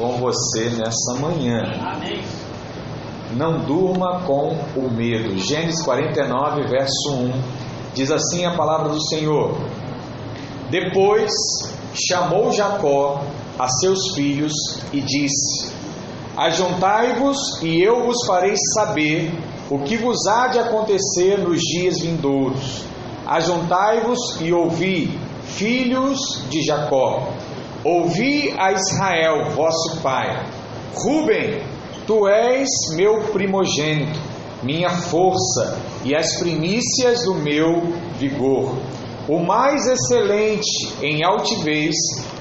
[0.00, 1.62] com você nessa manhã.
[3.36, 5.38] Não durma com o medo.
[5.38, 7.32] Gênesis 49, verso 1.
[7.94, 9.54] Diz assim a palavra do Senhor:
[10.70, 11.30] Depois
[11.92, 13.22] chamou Jacó
[13.58, 14.54] a seus filhos
[14.90, 15.70] e disse:
[16.34, 19.30] Ajuntai-vos e eu vos farei saber
[19.68, 22.84] o que vos há de acontecer nos dias vindouros.
[23.26, 27.28] Ajuntai-vos e ouvi, filhos de Jacó.
[27.82, 30.44] Ouvi a Israel, vosso pai.
[30.94, 31.62] Ruben,
[32.06, 34.20] tu és meu primogênito,
[34.62, 37.80] minha força e as primícias do meu
[38.18, 38.76] vigor.
[39.26, 41.94] O mais excelente em altivez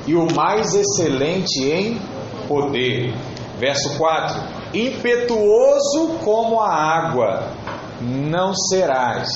[0.06, 2.02] e o mais excelente em
[2.46, 3.14] poder.
[3.58, 4.42] Verso 4:
[4.74, 7.54] Impetuoso como a água,
[8.02, 9.30] não serás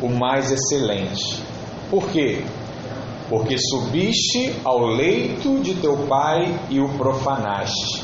[0.00, 1.42] o mais excelente.
[1.90, 2.44] Por quê?
[3.28, 8.02] Porque subiste ao leito de teu pai e o profanaste,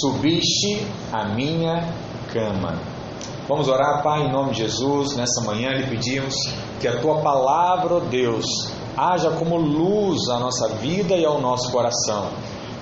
[0.00, 1.92] subiste à minha
[2.32, 2.78] cama.
[3.48, 5.16] Vamos orar, Pai, em nome de Jesus.
[5.16, 6.34] Nessa manhã lhe pedimos
[6.80, 8.46] que a tua palavra, ó Deus,
[8.96, 12.28] haja como luz à nossa vida e ao nosso coração.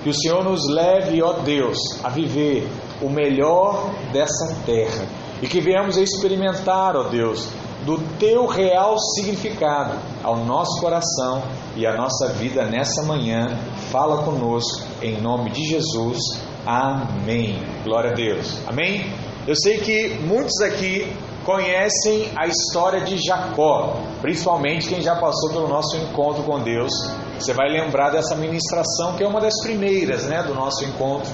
[0.03, 2.69] Que o Senhor nos leve, ó Deus, a viver
[3.01, 5.07] o melhor dessa terra
[5.41, 7.47] e que venhamos a experimentar, ó Deus,
[7.89, 11.41] do teu real significado ao nosso coração
[11.75, 13.57] e à nossa vida nessa manhã.
[13.89, 16.19] Fala conosco em nome de Jesus.
[16.63, 17.59] Amém.
[17.83, 18.59] Glória a Deus.
[18.67, 19.11] Amém.
[19.47, 21.11] Eu sei que muitos aqui
[21.43, 26.91] conhecem a história de Jacó, principalmente quem já passou pelo nosso encontro com Deus.
[27.39, 31.31] Você vai lembrar dessa ministração que é uma das primeiras, né, do nosso encontro.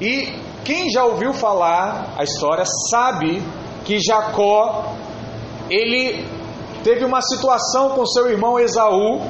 [0.00, 0.32] E
[0.64, 3.42] quem já ouviu falar a história sabe
[3.84, 4.94] que Jacó
[5.70, 6.26] ele
[6.82, 9.20] teve uma situação com seu irmão Esaú,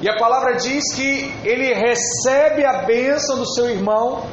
[0.00, 4.24] e a palavra diz que ele recebe a bênção do seu irmão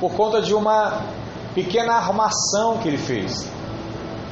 [0.00, 1.02] por conta de uma
[1.54, 3.48] pequena armação que ele fez.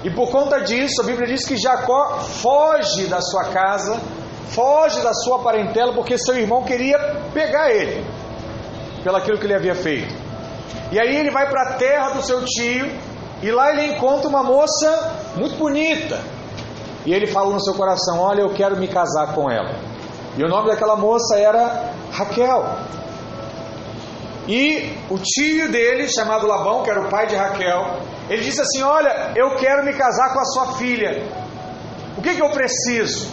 [0.05, 4.01] E por conta disso, a Bíblia diz que Jacó foge da sua casa,
[4.49, 6.99] foge da sua parentela, porque seu irmão queria
[7.33, 8.05] pegar ele,
[9.05, 10.15] pelaquilo que ele havia feito.
[10.91, 12.91] E aí ele vai para a terra do seu tio,
[13.43, 16.21] e lá ele encontra uma moça muito bonita.
[17.05, 19.75] E ele fala no seu coração: Olha, eu quero me casar com ela.
[20.37, 22.65] E o nome daquela moça era Raquel.
[24.49, 27.97] E o tio dele, chamado Labão, que era o pai de Raquel,
[28.31, 31.27] ele disse assim: Olha, eu quero me casar com a sua filha.
[32.17, 33.29] O que, que eu preciso?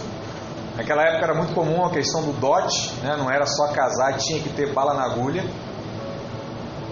[0.75, 3.16] Naquela época era muito comum a questão do dote, né?
[3.18, 5.44] não era só casar, tinha que ter bala na agulha.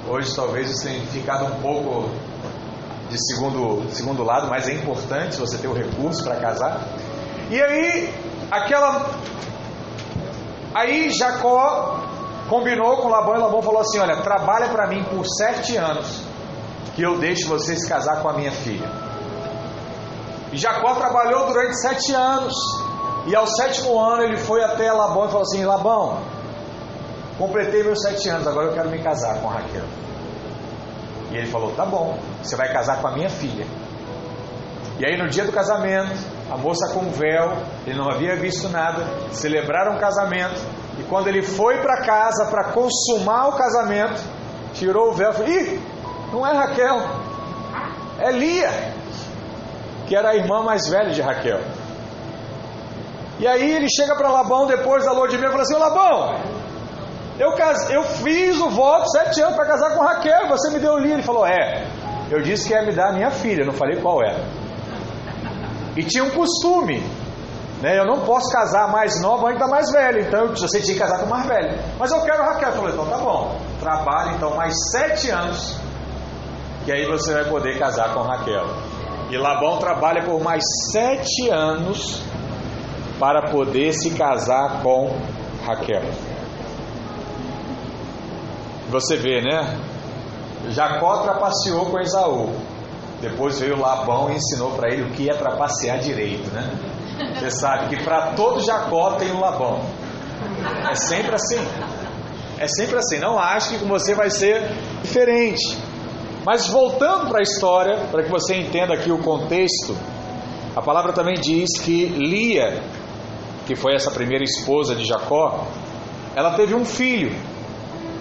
[0.09, 2.09] Hoje talvez isso tenha ficado um pouco
[3.09, 6.81] de segundo, segundo lado, mas é importante você ter o recurso para casar.
[7.49, 8.13] E aí,
[8.51, 9.09] aquela.
[10.73, 12.03] Aí Jacó
[12.49, 16.21] combinou com Labão e Labão falou assim: Olha, trabalha para mim por sete anos,
[16.95, 18.89] que eu deixo você se casar com a minha filha.
[20.51, 22.53] E Jacó trabalhou durante sete anos.
[23.25, 26.21] E ao sétimo ano ele foi até Labão e falou assim: Labão,
[27.37, 29.83] completei meus sete anos, agora eu quero me casar com Raquel.
[31.31, 33.65] E ele falou: Tá bom, você vai casar com a minha filha.
[34.99, 36.15] E aí no dia do casamento,
[36.49, 37.55] a moça com véu,
[37.85, 40.59] ele não havia visto nada, celebraram o casamento.
[40.99, 44.19] E quando ele foi para casa para consumar o casamento,
[44.73, 45.81] tirou o véu e falou: Ih,
[46.31, 46.99] não é Raquel,
[48.19, 48.71] é Lia,
[50.07, 51.59] que era a irmã mais velha de Raquel.
[53.39, 56.56] E aí ele chega para Labão depois da lua de mel e fala assim: Labão,
[57.39, 57.53] eu,
[57.91, 61.13] eu fiz o voto sete anos para casar com Raquel, você me deu o Lia.
[61.13, 61.85] Ele falou: É,
[62.31, 64.43] eu disse que ia me dar a minha filha, não falei qual era.
[65.95, 67.03] E tinha um costume,
[67.81, 67.97] né?
[67.97, 71.19] Eu não posso casar mais nova antes da mais velha, então você tinha que casar
[71.19, 71.79] com mais velha.
[71.99, 72.71] Mas eu quero Raquel.
[72.83, 75.79] Eu Então tá bom, trabalhe então mais sete anos,
[76.85, 78.65] que aí você vai poder casar com Raquel.
[79.29, 82.21] E Labão trabalha por mais sete anos
[83.19, 85.11] para poder se casar com
[85.65, 86.03] Raquel.
[88.89, 89.77] Você vê, né?
[90.69, 92.53] Jacó trapaceou com Esaú.
[93.21, 96.69] Depois veio Labão e ensinou para ele o que é trapacear direito, né?
[97.35, 99.81] Você sabe que para todo Jacó tem um Labão.
[100.89, 101.59] É sempre assim.
[102.59, 103.19] É sempre assim.
[103.19, 104.61] Não acho que você vai ser
[105.01, 105.77] diferente.
[106.45, 109.97] Mas voltando para a história, para que você entenda aqui o contexto,
[110.75, 112.83] a palavra também diz que Lia,
[113.65, 115.65] que foi essa primeira esposa de Jacó,
[116.35, 117.35] ela teve um filho.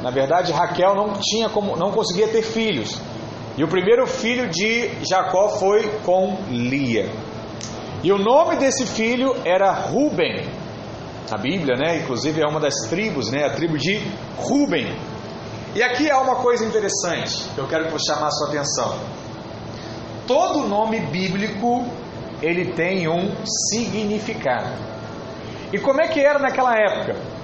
[0.06, 2.96] Na verdade, Raquel não tinha como, não conseguia ter filhos.
[3.58, 7.10] E o primeiro filho de Jacó foi com Lia.
[8.04, 10.46] E o nome desse filho era Ruben.
[11.28, 14.00] A Bíblia, né, inclusive é uma das tribos, né, a tribo de
[14.36, 14.96] Ruben.
[15.74, 18.96] E aqui há uma coisa interessante que eu quero chamar a sua atenção.
[20.24, 21.84] Todo nome bíblico
[22.40, 24.70] ele tem um significado.
[25.72, 27.35] E como é que era naquela época?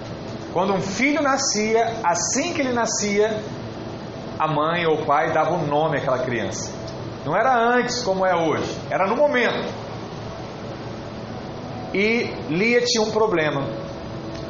[0.52, 3.42] Quando um filho nascia, assim que ele nascia,
[4.38, 6.70] a mãe ou o pai dava o um nome àquela criança.
[7.24, 9.72] Não era antes como é hoje, era no momento.
[11.94, 13.62] E Lia tinha um problema.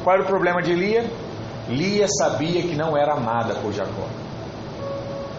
[0.03, 1.09] Qual era o problema de Lia?
[1.69, 4.07] Lia sabia que não era amada por Jacó.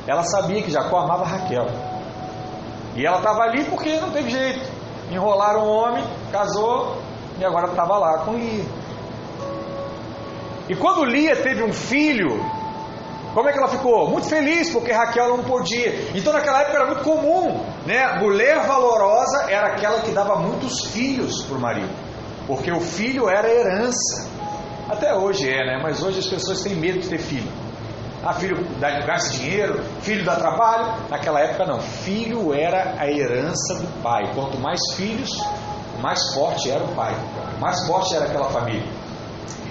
[0.06, 1.66] Ela sabia que Jacó amava Raquel.
[2.94, 4.70] E ela estava ali porque não teve jeito.
[5.10, 6.96] Enrolaram um homem, casou
[7.38, 8.83] e agora estava lá com Lia.
[10.68, 12.40] E quando Lia teve um filho,
[13.34, 14.08] como é que ela ficou?
[14.08, 16.08] Muito feliz, porque Raquel não podia.
[16.14, 18.18] Então naquela época era muito comum, né?
[18.20, 21.92] Mulher valorosa era aquela que dava muitos filhos para o marido,
[22.46, 24.28] porque o filho era herança.
[24.88, 25.80] Até hoje é, né?
[25.82, 27.50] Mas hoje as pessoas têm medo de ter filho.
[28.22, 30.94] Ah, filho dá, gasta dinheiro, filho dá trabalho.
[31.10, 31.80] Naquela época não.
[31.80, 34.30] Filho era a herança do pai.
[34.34, 35.30] Quanto mais filhos,
[36.00, 37.14] mais forte era o pai.
[37.60, 39.03] Mais forte era aquela família.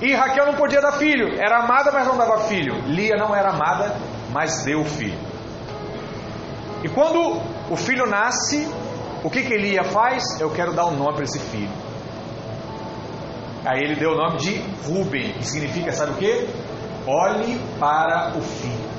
[0.01, 1.35] E Raquel não podia dar filho.
[1.39, 2.75] Era amada, mas não dava filho.
[2.87, 3.95] Lia não era amada,
[4.31, 5.17] mas deu filho.
[6.83, 8.67] E quando o filho nasce,
[9.23, 10.39] o que, que Lia faz?
[10.41, 11.71] Eu quero dar um nome para esse filho.
[13.65, 16.49] Aí ele deu o nome de Ruben, que significa, sabe o que?
[17.07, 18.89] Olhe para o filho.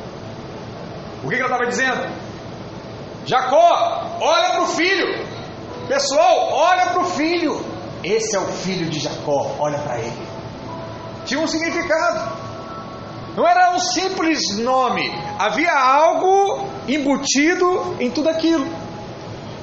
[1.23, 2.25] O que, que ela estava dizendo?
[3.27, 5.27] Jacó, olha para o filho.
[5.87, 7.61] Pessoal, olha para o filho.
[8.03, 10.34] Esse é o filho de Jacó, olha para ele.
[11.25, 12.45] Tinha um significado.
[13.37, 18.65] Não era um simples nome, havia algo embutido em tudo aquilo.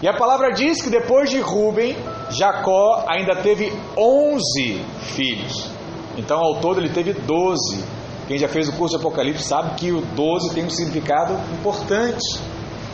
[0.01, 1.95] E a palavra diz que depois de Ruben,
[2.31, 5.69] Jacó ainda teve 11 filhos.
[6.17, 7.85] Então, ao todo, ele teve 12.
[8.27, 12.41] Quem já fez o curso de Apocalipse sabe que o 12 tem um significado importante.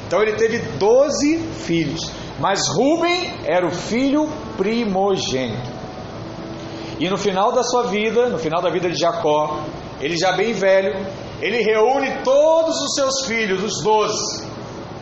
[0.05, 2.11] Então, ele teve 12 filhos.
[2.39, 5.76] Mas Ruben era o filho primogênito.
[6.99, 9.63] E no final da sua vida, no final da vida de Jacó,
[10.01, 10.95] ele já bem velho,
[11.41, 14.47] ele reúne todos os seus filhos, os 12,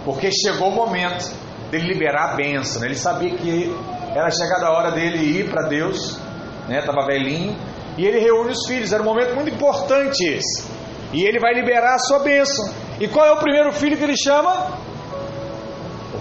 [0.04, 1.32] porque chegou o momento
[1.72, 2.82] dele liberar a bênção.
[2.82, 2.88] Né?
[2.88, 3.74] Ele sabia que
[4.14, 6.20] era chegada a hora dele ir para Deus,
[6.68, 6.82] né?
[6.82, 7.56] Tava velhinho,
[7.98, 8.92] e ele reúne os filhos.
[8.92, 10.68] Era um momento muito importante esse.
[11.14, 12.74] E ele vai liberar a sua bênção.
[13.00, 14.78] E qual é o primeiro filho que ele chama?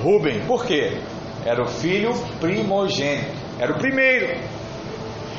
[0.02, 0.44] Ruben.
[0.46, 0.98] Por quê?
[1.44, 3.32] Era o filho primogênito.
[3.58, 4.38] Era o primeiro.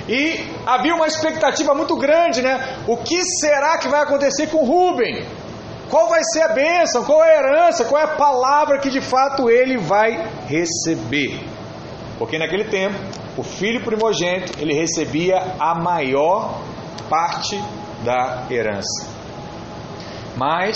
[0.07, 2.77] E havia uma expectativa muito grande, né?
[2.87, 5.25] O que será que vai acontecer com Ruben?
[5.89, 7.03] Qual vai ser a bênção?
[7.03, 7.85] Qual é a herança?
[7.85, 11.43] Qual é a palavra que de fato ele vai receber?
[12.17, 12.95] Porque naquele tempo,
[13.37, 16.61] o filho primogênito, ele recebia a maior
[17.09, 17.61] parte
[18.03, 19.07] da herança.
[20.35, 20.75] Mas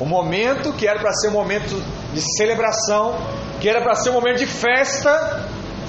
[0.00, 1.82] o momento que era para ser um momento
[2.12, 3.16] de celebração,
[3.60, 5.47] que era para ser um momento de festa,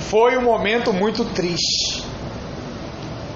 [0.09, 2.03] foi um momento muito triste.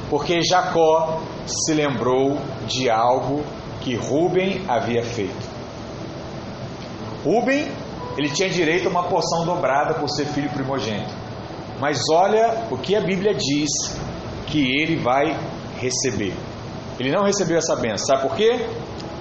[0.10, 2.38] Porque Jacó se lembrou
[2.68, 3.44] de algo
[3.82, 5.54] que Ruben havia feito.
[7.24, 7.72] Ruben,
[8.18, 11.14] ele tinha direito a uma porção dobrada por ser filho primogênito.
[11.80, 13.70] Mas olha o que a Bíblia diz
[14.48, 15.38] que ele vai
[15.80, 16.34] receber.
[17.00, 18.08] Ele não recebeu essa benção.
[18.08, 18.68] Sabe por quê?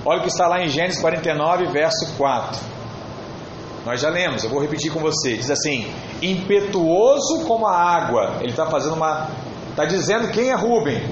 [0.05, 2.72] Olha o que está lá em Gênesis 49, verso 4.
[3.85, 5.37] Nós já lemos, eu vou repetir com você.
[5.37, 8.37] Diz assim: impetuoso como a água.
[8.41, 9.29] Ele está fazendo uma.
[9.71, 11.03] Está dizendo quem é Rubem.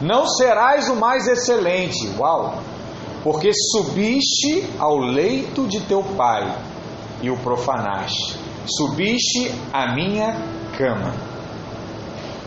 [0.00, 2.10] Não serás o mais excelente.
[2.18, 2.58] Uau!
[3.24, 6.54] porque subiste ao leito de teu pai
[7.22, 10.36] e o profanaste, subiste à minha
[10.76, 11.14] cama.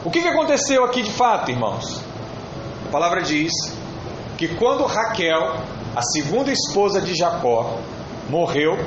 [0.05, 1.99] O que, que aconteceu aqui de fato, irmãos?
[2.87, 3.51] A palavra diz
[4.37, 5.55] que quando Raquel,
[5.95, 7.79] a segunda esposa de Jacó,
[8.29, 8.77] morreu,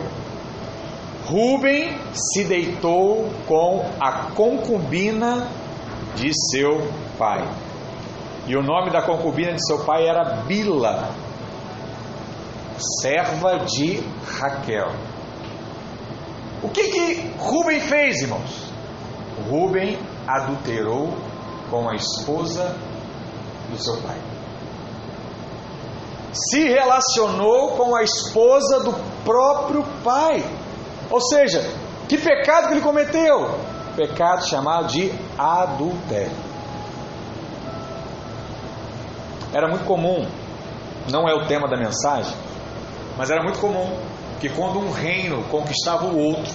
[1.30, 5.49] Ruben se deitou com a concubina
[6.16, 7.49] de seu pai.
[8.49, 11.14] E o nome da concubina de seu pai era Bila
[13.00, 14.02] serva de
[14.38, 14.90] Raquel.
[16.62, 18.70] O que que Rubem fez, irmãos?
[19.49, 21.14] Rubem adulterou
[21.70, 22.76] com a esposa
[23.70, 24.18] do seu pai.
[26.32, 28.92] Se relacionou com a esposa do
[29.25, 30.44] próprio pai.
[31.11, 31.61] Ou seja,
[32.09, 33.59] que pecado que ele cometeu?
[33.97, 36.31] Pecado chamado de adultério.
[39.52, 40.25] Era muito comum,
[41.11, 42.33] não é o tema da mensagem,
[43.19, 43.99] mas era muito comum
[44.38, 46.52] que quando um reino conquistava o outro,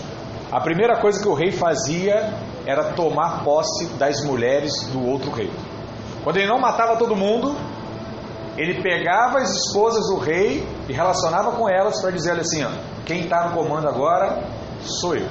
[0.51, 2.33] a primeira coisa que o rei fazia
[2.65, 5.51] era tomar posse das mulheres do outro rei.
[6.23, 7.55] Quando ele não matava todo mundo,
[8.57, 12.71] ele pegava as esposas do rei e relacionava com elas para dizer assim: ó,
[13.05, 14.43] quem está no comando agora
[14.81, 15.27] sou eu.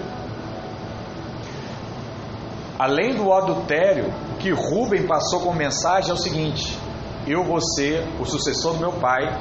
[2.78, 6.78] Além do adultério, o que Rubem passou como mensagem é o seguinte:
[7.26, 9.38] eu vou ser o sucessor do meu pai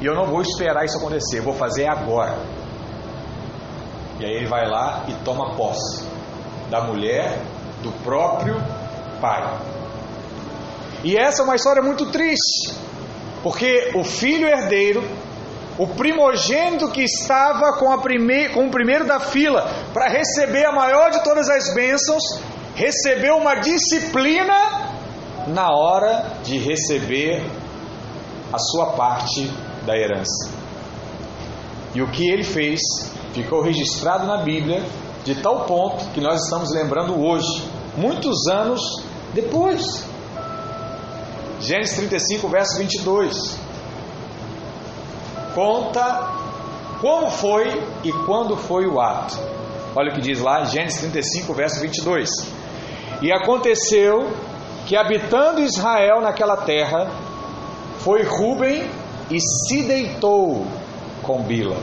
[0.00, 2.38] e eu não vou esperar isso acontecer, vou fazer agora.
[4.18, 6.06] E aí ele vai lá e toma posse
[6.70, 7.42] da mulher
[7.82, 8.54] do próprio
[9.20, 9.58] pai.
[11.02, 12.74] E essa é uma história muito triste,
[13.42, 15.02] porque o filho herdeiro,
[15.78, 18.50] o primogênito que estava com, a prime...
[18.50, 22.22] com o primeiro da fila para receber a maior de todas as bênçãos,
[22.74, 24.54] recebeu uma disciplina
[25.46, 27.42] na hora de receber
[28.52, 29.50] a sua parte
[29.86, 30.50] da herança.
[31.94, 32.80] E o que ele fez
[33.32, 34.82] ficou registrado na Bíblia
[35.24, 37.64] de tal ponto que nós estamos lembrando hoje,
[37.96, 38.80] muitos anos
[39.32, 40.09] depois.
[41.60, 43.58] Gênesis 35, verso 22.
[45.54, 46.30] Conta
[47.00, 49.36] como foi e quando foi o ato.
[49.94, 52.28] Olha o que diz lá, Gênesis 35, verso 22.
[53.22, 54.30] E aconteceu
[54.86, 57.10] que, habitando Israel naquela terra,
[57.98, 58.88] foi Ruben
[59.30, 60.66] e se deitou
[61.22, 61.76] com Bila,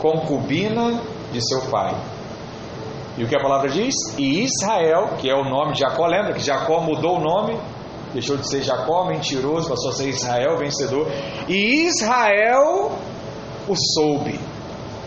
[0.00, 1.00] concubina
[1.32, 1.94] de seu pai.
[3.16, 3.94] E o que a palavra diz?
[4.16, 7.58] E Israel, que é o nome de Jacó, lembra que Jacó mudou o nome,
[8.12, 11.06] deixou de ser Jacó, mentiroso, passou a ser Israel, vencedor.
[11.48, 12.92] E Israel
[13.68, 14.38] o soube.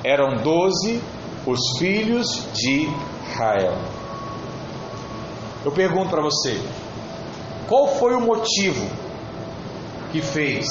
[0.03, 1.01] Eram doze
[1.46, 2.88] os filhos de
[3.31, 3.77] Israel.
[5.63, 6.60] Eu pergunto para você,
[7.67, 8.86] qual foi o motivo
[10.12, 10.67] que fez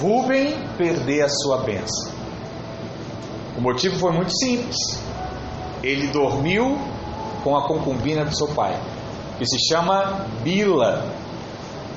[0.00, 2.12] Rubem perder a sua bênção?
[3.56, 4.76] O motivo foi muito simples.
[5.82, 6.78] Ele dormiu
[7.44, 8.78] com a concubina do seu pai,
[9.40, 11.02] que se chama Bila.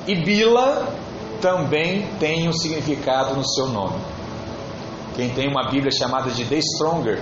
[0.08, 0.88] E Bila
[1.42, 4.00] também tem um significado no seu nome.
[5.14, 7.22] Quem tem uma Bíblia chamada de The Stronger,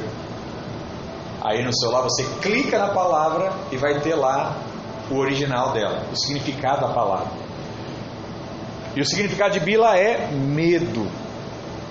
[1.41, 4.55] aí no celular você clica na palavra e vai ter lá
[5.09, 7.31] o original dela, o significado da palavra.
[8.95, 11.09] E o significado de Bila é medo.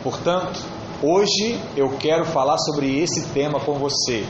[0.05, 0.61] Portanto,
[1.03, 4.25] hoje eu quero falar sobre esse tema com você.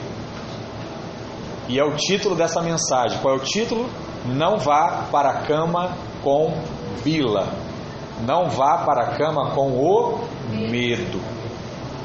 [1.71, 3.21] E é o título dessa mensagem.
[3.21, 3.89] Qual é o título?
[4.27, 6.53] Não vá para a cama com
[7.05, 7.47] Bila.
[8.27, 11.21] Não vá para a cama com o medo.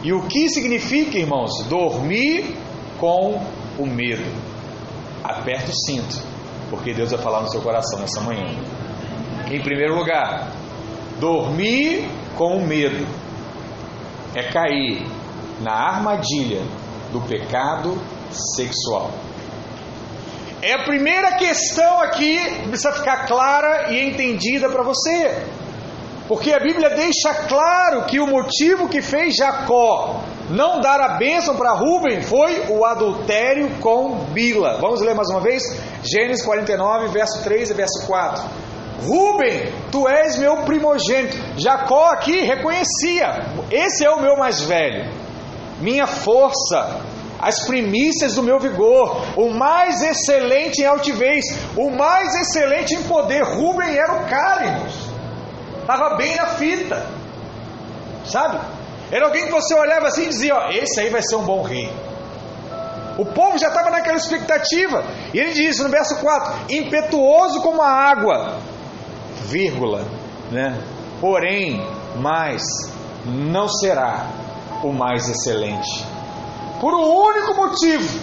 [0.04, 2.56] E o que significa, irmãos, dormir
[3.00, 3.42] com
[3.80, 4.32] o medo?
[5.24, 6.22] Aperte o cinto,
[6.70, 8.56] porque Deus vai falar no seu coração nessa manhã.
[9.50, 10.52] Em primeiro lugar,
[11.20, 12.08] dormir
[12.38, 13.08] com o medo
[14.36, 15.08] é cair
[15.60, 16.62] na armadilha
[17.12, 17.98] do pecado
[18.30, 19.10] sexual.
[20.66, 25.44] É a primeira questão aqui que precisa ficar clara e entendida para você.
[26.28, 31.56] Porque a Bíblia deixa claro que o motivo que fez Jacó não dar a bênção
[31.56, 34.80] para Rubem foi o adultério com Bila.
[34.82, 35.62] Vamos ler mais uma vez?
[36.04, 38.44] Gênesis 49, verso 3 e verso 4.
[39.06, 41.38] Rubem, tu és meu primogênito.
[41.58, 45.12] Jacó aqui reconhecia: esse é o meu mais velho,
[45.80, 47.02] minha força,
[47.46, 51.46] as primícias do meu vigor, o mais excelente em altivez,
[51.78, 53.44] o mais excelente em poder.
[53.44, 55.12] Rubem era o cara, irmãos.
[55.80, 57.06] Estava bem na fita.
[58.26, 58.60] Sabe?
[59.12, 61.62] Era alguém que você olhava assim e dizia: Ó, esse aí vai ser um bom
[61.62, 61.88] rei.
[63.20, 65.04] O povo já estava naquela expectativa.
[65.32, 68.58] E ele diz no verso 4: impetuoso como a água,
[69.46, 70.04] vírgula,
[70.52, 70.82] né?
[71.22, 71.80] Porém,
[72.16, 72.64] mais
[73.24, 74.32] não será
[74.84, 76.15] o mais excelente.
[76.86, 78.20] Por um único motivo.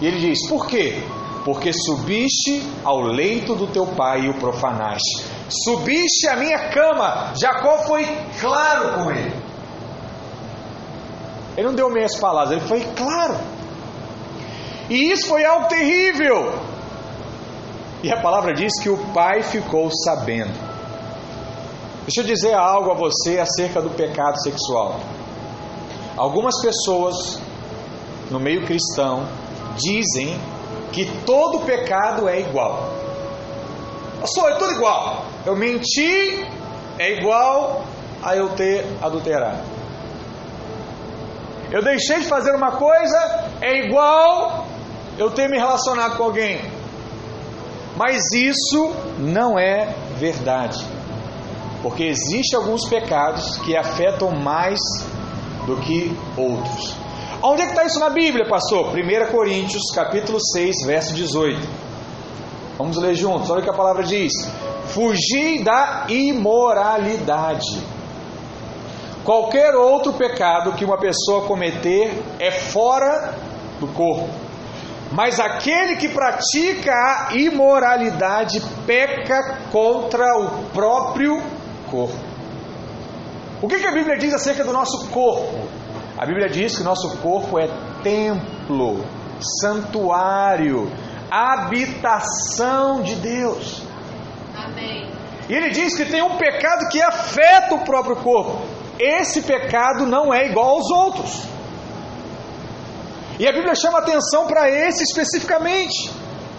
[0.00, 1.02] E ele diz: por quê?
[1.44, 5.26] Porque subiste ao leito do teu pai e o profanaste.
[5.48, 7.32] Subiste à minha cama.
[7.34, 8.06] Jacó foi
[8.40, 9.34] claro com ele.
[11.56, 13.40] Ele não deu meias palavras, ele foi claro.
[14.88, 16.56] E isso foi algo terrível.
[18.04, 20.54] E a palavra diz que o pai ficou sabendo.
[22.06, 25.00] Deixa eu dizer algo a você acerca do pecado sexual.
[26.16, 27.42] Algumas pessoas
[28.34, 29.28] no meio cristão
[29.76, 30.36] dizem
[30.92, 32.92] que todo pecado é igual.
[34.20, 35.24] Pastor, é tudo igual.
[35.46, 36.44] Eu menti
[36.98, 37.84] é igual
[38.20, 39.62] a eu ter adulterado.
[41.70, 44.66] Eu deixei de fazer uma coisa é igual
[45.16, 46.60] eu ter me relacionado com alguém.
[47.96, 50.84] Mas isso não é verdade.
[51.82, 54.80] Porque existem alguns pecados que afetam mais
[55.66, 57.03] do que outros.
[57.46, 58.86] Onde é que está isso na Bíblia, pastor?
[58.96, 61.60] 1 Coríntios, capítulo 6, verso 18.
[62.78, 64.32] Vamos ler juntos, olha o que a palavra diz.
[64.86, 67.82] Fugir da imoralidade.
[69.22, 73.34] Qualquer outro pecado que uma pessoa cometer é fora
[73.78, 74.30] do corpo.
[75.12, 81.42] Mas aquele que pratica a imoralidade peca contra o próprio
[81.90, 82.16] corpo.
[83.60, 85.73] O que, que a Bíblia diz acerca do nosso corpo?
[86.16, 87.68] A Bíblia diz que o nosso corpo é
[88.02, 89.04] templo,
[89.60, 90.90] santuário,
[91.28, 93.82] habitação de Deus.
[94.56, 95.10] Amém.
[95.48, 98.62] E ele diz que tem um pecado que afeta o próprio corpo.
[98.98, 101.42] Esse pecado não é igual aos outros.
[103.38, 106.12] E a Bíblia chama atenção para esse especificamente.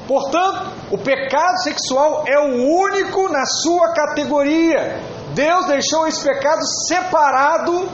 [0.06, 5.00] Portanto, o pecado sexual é o único na sua categoria.
[5.34, 7.90] Deus deixou esse pecado separado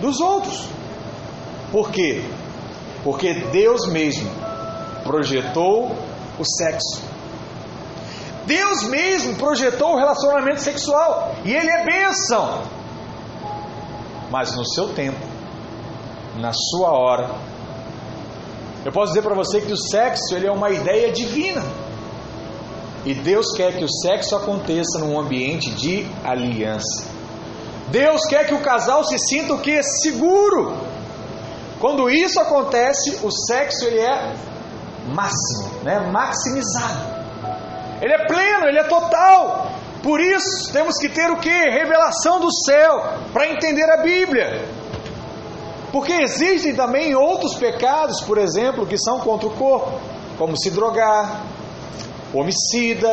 [0.00, 0.75] dos outros.
[1.70, 2.22] Por quê?
[3.02, 4.30] Porque Deus mesmo
[5.04, 5.96] projetou
[6.38, 7.02] o sexo.
[8.46, 12.62] Deus mesmo projetou o relacionamento sexual e ele é bênção.
[14.30, 15.18] Mas no seu tempo,
[16.38, 17.30] na sua hora,
[18.84, 21.62] eu posso dizer para você que o sexo ele é uma ideia divina.
[23.04, 27.08] E Deus quer que o sexo aconteça num ambiente de aliança.
[27.88, 29.82] Deus quer que o casal se sinta o que?
[29.82, 30.76] Seguro.
[31.80, 34.34] Quando isso acontece, o sexo ele é
[35.08, 36.00] máximo, né?
[36.10, 37.16] maximizado.
[38.00, 39.70] Ele é pleno, ele é total.
[40.02, 41.50] Por isso, temos que ter o que?
[41.50, 44.68] Revelação do céu, para entender a Bíblia.
[45.90, 49.98] Porque existem também outros pecados, por exemplo, que são contra o corpo,
[50.36, 51.42] como se drogar,
[52.32, 53.08] homicida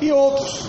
[0.00, 0.68] e outros.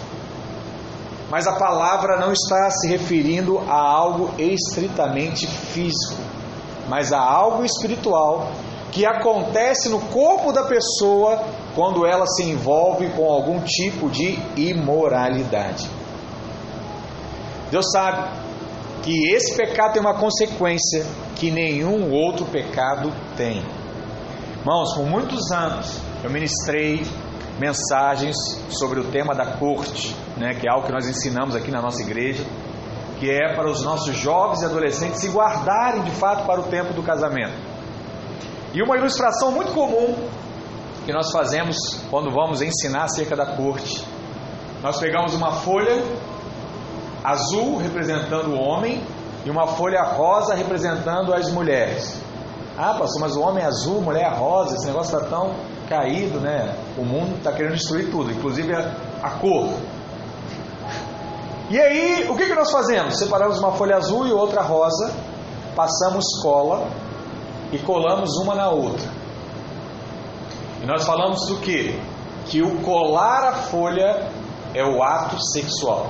[1.30, 6.22] Mas a palavra não está se referindo a algo estritamente físico,
[6.88, 8.52] mas a algo espiritual
[8.92, 11.44] que acontece no corpo da pessoa
[11.76, 15.88] quando ela se envolve com algum tipo de imoralidade.
[17.70, 18.30] Deus sabe
[19.04, 23.62] que esse pecado tem uma consequência que nenhum outro pecado tem.
[24.60, 27.06] Irmãos, por muitos anos eu ministrei
[27.60, 28.36] mensagens
[28.70, 32.02] sobre o tema da corte, né, que é algo que nós ensinamos aqui na nossa
[32.02, 32.44] igreja,
[33.20, 36.94] que é para os nossos jovens e adolescentes se guardarem de fato para o tempo
[36.94, 37.56] do casamento.
[38.74, 40.16] E uma ilustração muito comum
[41.06, 41.78] que nós fazemos
[42.10, 44.06] quando vamos ensinar acerca da corte.
[44.84, 46.04] Nós pegamos uma folha
[47.24, 49.02] azul representando o homem
[49.46, 52.22] e uma folha rosa representando as mulheres.
[52.78, 55.56] Ah, pastor, mas o homem é azul, mulher é rosa, esse negócio está tão
[55.90, 56.76] caído, né?
[56.98, 58.92] O mundo está querendo destruir tudo, inclusive a,
[59.24, 59.70] a, cor.
[61.70, 63.20] E aí, o que, que nós fazemos?
[63.20, 65.14] Separamos uma folha azul e outra rosa,
[65.76, 66.88] passamos cola
[67.74, 69.10] e colamos uma na outra.
[70.82, 72.00] E nós falamos do que?
[72.46, 74.32] Que o colar a folha
[74.74, 76.08] é o ato sexual.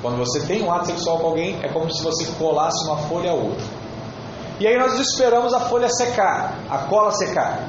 [0.00, 3.30] Quando você tem um ato sexual com alguém, é como se você colasse uma folha
[3.30, 3.64] a outra.
[4.58, 7.60] E aí nós esperamos a folha secar, a cola secar.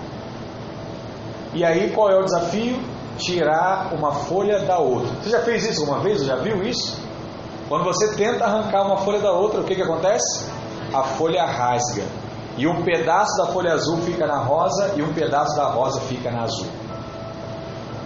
[1.54, 2.80] E aí qual é o desafio?
[3.18, 5.10] Tirar uma folha da outra.
[5.22, 6.24] Você já fez isso uma vez?
[6.24, 6.98] Já viu isso?
[7.70, 10.46] Quando você tenta arrancar uma folha da outra, o que, que acontece?
[10.94, 12.04] A folha rasga.
[12.58, 16.30] E um pedaço da folha azul fica na rosa e um pedaço da rosa fica
[16.30, 16.68] na azul.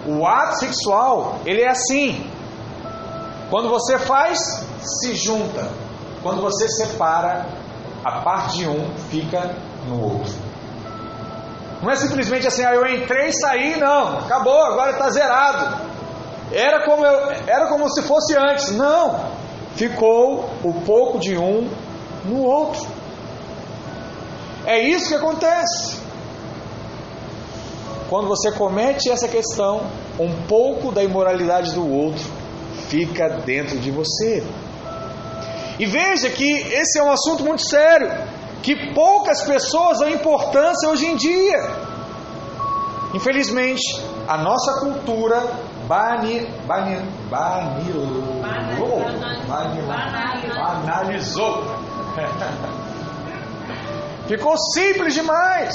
[0.06, 2.30] O ato sexual, ele é assim.
[3.50, 4.38] Quando você faz,
[4.80, 5.68] se junta.
[6.22, 7.46] Quando você separa,
[8.04, 9.54] a parte de um fica
[9.86, 10.47] no outro.
[11.82, 15.88] Não é simplesmente assim, ah, eu entrei e saí, não, acabou, agora está zerado.
[16.52, 18.72] Era como, eu, era como se fosse antes.
[18.72, 19.30] Não,
[19.76, 21.70] ficou o pouco de um
[22.24, 22.86] no outro.
[24.66, 25.98] É isso que acontece.
[28.08, 29.82] Quando você comete essa questão,
[30.18, 32.24] um pouco da imoralidade do outro
[32.88, 34.42] fica dentro de você.
[35.78, 38.10] E veja que esse é um assunto muito sério,
[38.62, 41.88] que poucas pessoas dão importância hoje em dia.
[43.14, 43.82] Infelizmente,
[44.26, 45.42] a nossa cultura
[45.86, 48.42] bani, bani, banilou,
[50.56, 51.64] banalizou.
[54.26, 55.74] Ficou simples demais.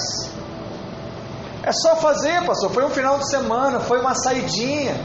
[1.64, 2.70] É só fazer, pastor.
[2.72, 4.96] Foi um final de semana, foi uma saidinha.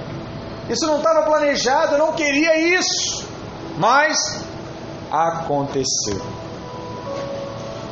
[0.69, 3.27] Isso não estava planejado, eu não queria isso.
[3.79, 4.45] Mas
[5.11, 6.21] aconteceu.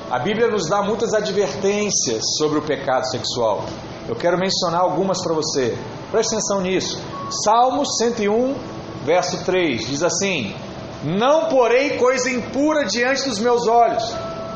[0.08, 3.64] A Bíblia nos dá muitas advertências sobre o pecado sexual.
[4.08, 5.76] Eu quero mencionar algumas para você.
[6.12, 7.02] Preste atenção nisso.
[7.44, 8.54] Salmo 101,
[9.04, 10.54] verso 3 diz assim:
[11.02, 14.04] Não porei coisa impura diante dos meus olhos.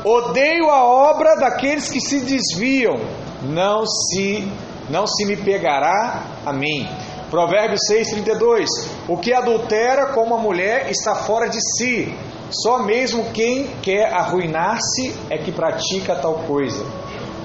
[0.05, 2.97] Odeio a obra daqueles que se desviam.
[3.43, 4.49] Não se
[4.89, 6.87] não se me pegará a mim.
[7.29, 8.67] Provérbios 6,32:
[9.05, 12.17] O que adultera com uma mulher está fora de si.
[12.51, 16.85] Só mesmo quem quer arruinar-se é que pratica tal coisa.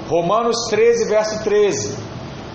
[0.08, 1.96] Romanos 13, verso 13.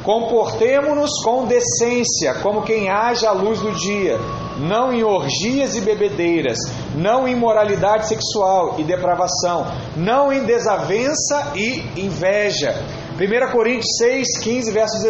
[0.04, 4.18] Comportemo-nos com decência, como quem age à luz do dia,
[4.60, 6.58] não em orgias e bebedeiras,
[6.96, 12.76] não em imoralidade sexual e depravação, não em desavença e inveja.
[13.16, 15.02] 1 Coríntios 6, 15, versos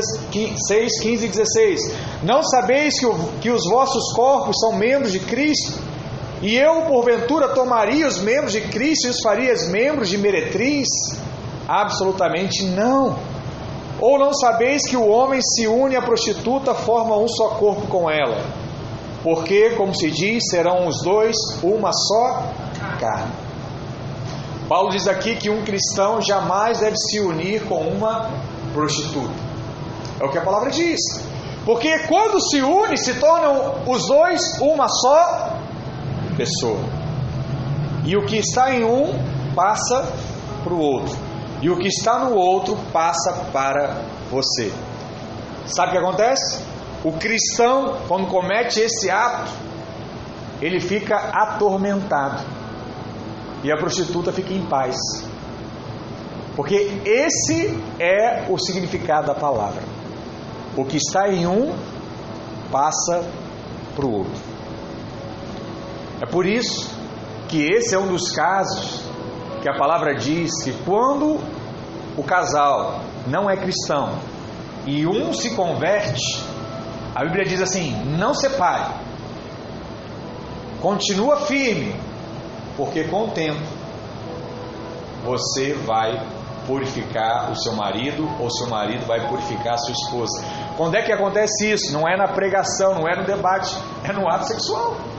[0.67, 1.79] 6, 15 e 16.
[2.23, 5.90] Não sabeis que, o, que os vossos corpos são membros de Cristo?
[6.41, 10.87] E eu, porventura, tomaria os membros de Cristo e os faria membros de meretriz?
[11.67, 13.15] Absolutamente não.
[13.99, 18.09] Ou não sabeis que o homem se une à prostituta, forma um só corpo com
[18.09, 18.43] ela?
[19.21, 22.51] Porque, como se diz, serão os dois uma só
[22.99, 23.31] carne.
[24.67, 28.31] Paulo diz aqui que um cristão jamais deve se unir com uma
[28.73, 29.33] prostituta.
[30.19, 30.99] É o que a palavra diz.
[31.63, 35.60] Porque quando se une, se tornam os dois uma só
[36.41, 36.79] pessoa.
[38.03, 39.13] E o que está em um
[39.53, 40.11] passa
[40.63, 41.15] para o outro
[41.61, 44.01] e o que está no outro passa para
[44.31, 44.73] você.
[45.67, 46.63] Sabe o que acontece?
[47.03, 49.51] O cristão, quando comete esse ato,
[50.59, 52.43] ele fica atormentado
[53.63, 54.97] e a prostituta fica em paz.
[56.55, 59.83] Porque esse é o significado da palavra.
[60.75, 61.75] O que está em um
[62.71, 63.23] passa
[63.95, 64.50] para o outro.
[66.21, 66.89] É por isso
[67.49, 69.01] que esse é um dos casos
[69.61, 71.39] que a palavra diz que quando
[72.15, 74.17] o casal não é cristão
[74.85, 76.43] e um se converte,
[77.15, 78.93] a Bíblia diz assim: não separe,
[80.79, 81.95] continua firme,
[82.77, 83.61] porque com o tempo
[85.23, 86.19] você vai
[86.67, 90.43] purificar o seu marido ou seu marido vai purificar a sua esposa.
[90.77, 91.91] Quando é que acontece isso?
[91.91, 95.10] Não é na pregação, não é no debate, é no ato sexual.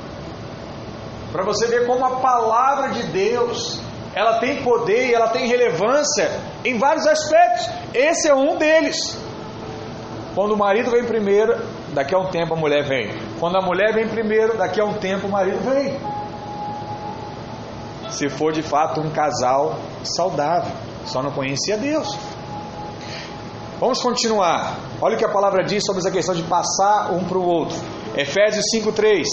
[1.33, 3.81] Para você ver como a palavra de Deus
[4.15, 6.31] ela tem poder e ela tem relevância
[6.65, 7.69] em vários aspectos.
[7.95, 9.17] Esse é um deles.
[10.35, 11.57] Quando o marido vem primeiro,
[11.95, 13.11] daqui a um tempo a mulher vem.
[13.41, 15.99] Quando a mulher vem primeiro, daqui a um tempo o marido vem.
[18.11, 20.71] Se for de fato um casal saudável,
[21.07, 22.19] só não conhecia Deus.
[23.81, 24.77] Vamos continuar.
[25.01, 27.77] Olha o que a palavra diz sobre essa questão de passar um para o outro.
[28.15, 29.27] Efésios 5:3.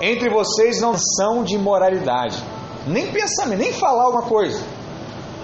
[0.00, 2.42] Entre vocês não são de imoralidade
[2.86, 4.62] nem pensamento, nem falar alguma coisa.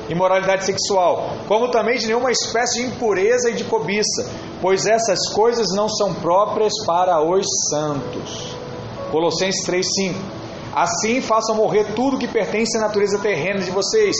[0.08, 4.28] Imoralidade sexual, como também de nenhuma espécie de impureza e de cobiça,
[4.60, 8.54] pois essas coisas não são próprias para os santos.
[9.10, 10.14] Colossenses 3:5.
[10.74, 14.16] Assim façam morrer tudo que pertence à natureza terrena de vocês: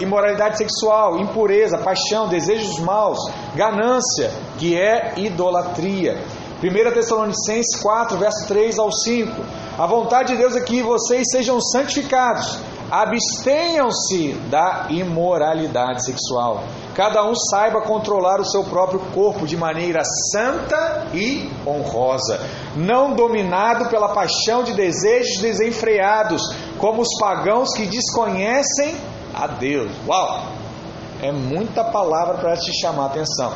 [0.00, 3.18] imoralidade sexual, impureza, paixão, desejos maus,
[3.54, 6.20] ganância, que é idolatria.
[6.62, 9.32] 1 Tessalonicenses 4, verso 3 ao 5.
[9.76, 12.56] A vontade de Deus é que vocês sejam santificados,
[12.88, 16.62] abstenham-se da imoralidade sexual.
[16.94, 22.38] Cada um saiba controlar o seu próprio corpo de maneira santa e honrosa,
[22.76, 26.42] não dominado pela paixão de desejos desenfreados,
[26.78, 28.94] como os pagãos que desconhecem
[29.34, 29.90] a Deus.
[30.06, 30.46] Uau!
[31.20, 33.52] É muita palavra para te chamar a atenção.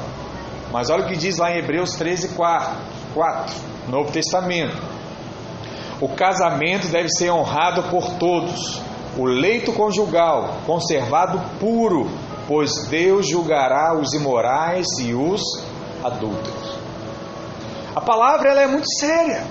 [0.72, 3.54] Mas olha o que diz lá em Hebreus 13, 4, 4
[3.88, 4.76] Novo Testamento.
[6.02, 8.78] O casamento deve ser honrado por todos.
[9.16, 12.10] O leito conjugal conservado puro,
[12.46, 15.40] pois Deus julgará os imorais e os
[16.04, 16.76] adúlteros.
[17.94, 19.44] A palavra ela é muito séria.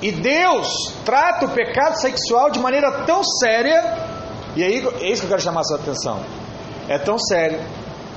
[0.00, 3.82] E Deus trata o pecado sexual de maneira tão séria,
[4.54, 6.20] e aí é isso que eu quero chamar a sua atenção.
[6.88, 7.60] É tão sério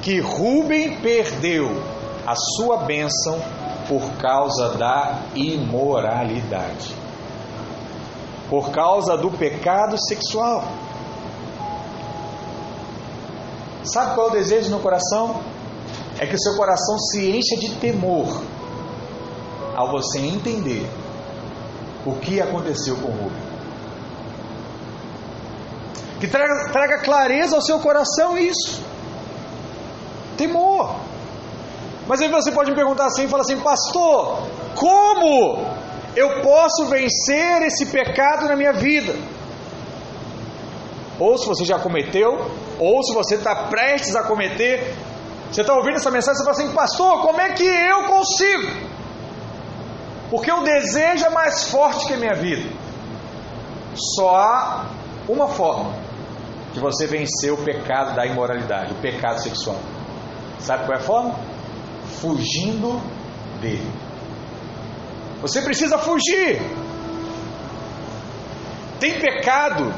[0.03, 1.81] que Rubem perdeu
[2.25, 3.41] a sua bênção
[3.87, 7.05] por causa da imoralidade
[8.49, 10.63] por causa do pecado sexual.
[13.83, 15.41] Sabe qual é o desejo no coração?
[16.17, 18.41] É que o seu coração se encha de temor
[19.75, 20.89] ao você entender
[22.05, 23.45] o que aconteceu com o Rubem.
[26.19, 28.81] Que traga, traga clareza ao seu coração isso.
[30.37, 30.95] Temor.
[32.07, 35.65] Mas aí você pode me perguntar assim, fala assim, pastor, como
[36.15, 39.13] eu posso vencer esse pecado na minha vida.
[41.19, 44.95] Ou se você já cometeu, ou se você está prestes a cometer,
[45.51, 48.95] você está ouvindo essa mensagem e fala assim, pastor, como é que eu consigo?
[50.29, 52.69] Porque o desejo é mais forte que a minha vida.
[53.95, 54.85] Só há
[55.27, 55.93] uma forma
[56.73, 59.77] de você vencer o pecado da imoralidade, o pecado sexual.
[60.59, 61.35] Sabe qual é a forma?
[62.21, 63.01] Fugindo
[63.61, 63.91] dele.
[65.41, 66.61] Você precisa fugir.
[68.99, 69.93] Tem pecado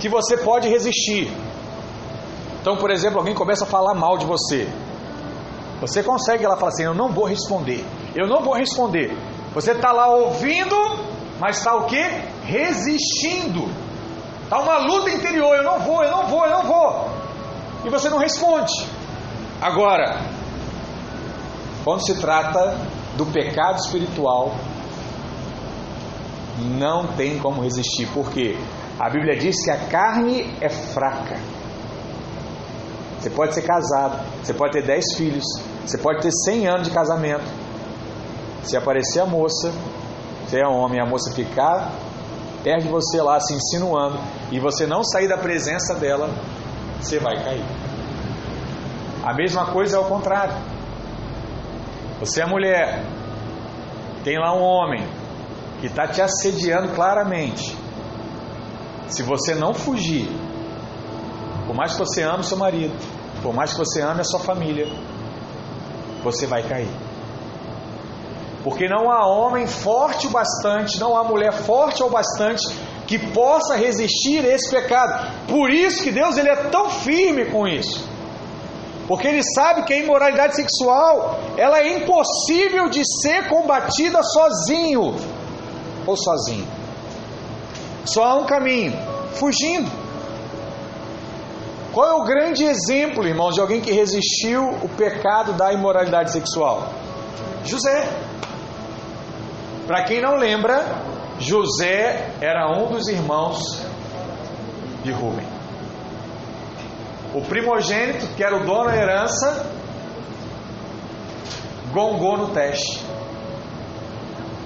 [0.00, 1.32] que você pode resistir.
[2.60, 4.68] Então, por exemplo, alguém começa a falar mal de você.
[5.80, 7.84] Você consegue lá falar assim: Eu não vou responder.
[8.14, 9.16] Eu não vou responder.
[9.54, 10.76] Você está lá ouvindo,
[11.40, 12.02] mas está o que?
[12.44, 13.68] Resistindo.
[14.44, 15.56] Está uma luta interior.
[15.56, 17.10] Eu não vou, eu não vou, eu não vou.
[17.84, 18.72] E você não responde.
[19.60, 20.20] Agora,
[21.84, 22.76] quando se trata
[23.16, 24.54] do pecado espiritual,
[26.58, 28.56] não tem como resistir, porque
[28.98, 31.36] a Bíblia diz que a carne é fraca.
[33.18, 35.44] Você pode ser casado, você pode ter 10 filhos,
[35.84, 37.44] você pode ter 100 anos de casamento.
[38.62, 39.72] Se aparecer a moça,
[40.46, 41.90] você é homem, a moça ficar
[42.62, 44.18] perto de você lá se insinuando
[44.50, 46.30] e você não sair da presença dela,
[47.00, 47.64] você vai cair.
[49.24, 50.54] A mesma coisa é o contrário.
[52.22, 53.02] Você é mulher,
[54.22, 55.04] tem lá um homem
[55.80, 57.76] que está te assediando claramente.
[59.08, 60.28] Se você não fugir,
[61.66, 62.94] por mais que você ame seu marido,
[63.42, 64.86] por mais que você ame a sua família,
[66.22, 66.94] você vai cair.
[68.62, 72.62] Porque não há homem forte o bastante, não há mulher forte o bastante
[73.08, 75.28] que possa resistir a esse pecado.
[75.48, 78.11] Por isso que Deus ele é tão firme com isso.
[79.12, 85.14] Porque ele sabe que a imoralidade sexual, ela é impossível de ser combatida sozinho
[86.06, 86.66] ou sozinho.
[88.06, 88.94] Só há um caminho,
[89.34, 89.92] fugindo.
[91.92, 96.88] Qual é o grande exemplo, irmãos, de alguém que resistiu o pecado da imoralidade sexual?
[97.66, 98.08] José.
[99.86, 100.86] Para quem não lembra,
[101.38, 103.58] José era um dos irmãos
[105.04, 105.61] de Rubem.
[107.34, 109.66] O primogênito, que era o dono da herança,
[111.92, 113.02] gongou no teste.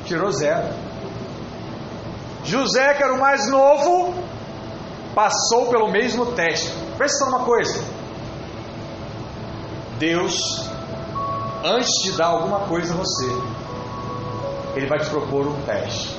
[0.05, 0.75] Tirou zero.
[2.45, 4.15] José, que era o mais novo,
[5.15, 6.71] passou pelo mesmo teste.
[6.97, 7.83] Presta uma coisa.
[9.99, 10.35] Deus,
[11.65, 13.27] antes de dar alguma coisa a você,
[14.77, 16.17] Ele vai te propor um teste.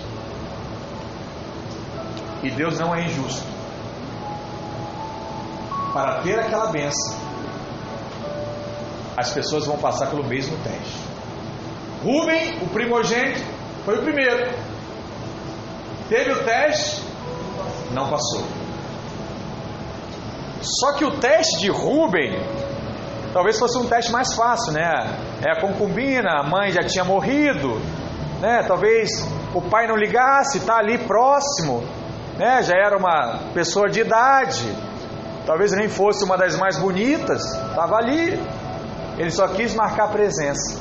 [2.44, 3.57] E Deus não é injusto.
[5.98, 7.18] Para ter aquela benção,
[9.18, 10.96] as pessoas vão passar pelo mesmo teste.
[12.04, 13.44] Rubem, o primogênito,
[13.84, 14.54] foi o primeiro.
[16.08, 17.04] Teve o teste,
[17.94, 18.44] não passou.
[20.62, 22.46] Só que o teste de Rubem
[23.34, 25.18] talvez fosse um teste mais fácil, né?
[25.44, 27.82] É a concubina, a mãe já tinha morrido,
[28.40, 28.62] né?
[28.68, 29.10] Talvez
[29.52, 31.84] o pai não ligasse, está ali próximo,
[32.38, 32.62] né?
[32.62, 34.87] Já era uma pessoa de idade,
[35.48, 38.38] talvez nem fosse uma das mais bonitas, estava ali.
[39.18, 40.80] Ele só quis marcar presença.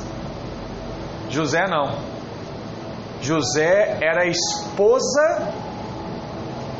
[1.29, 1.95] José não.
[3.21, 5.53] José era esposa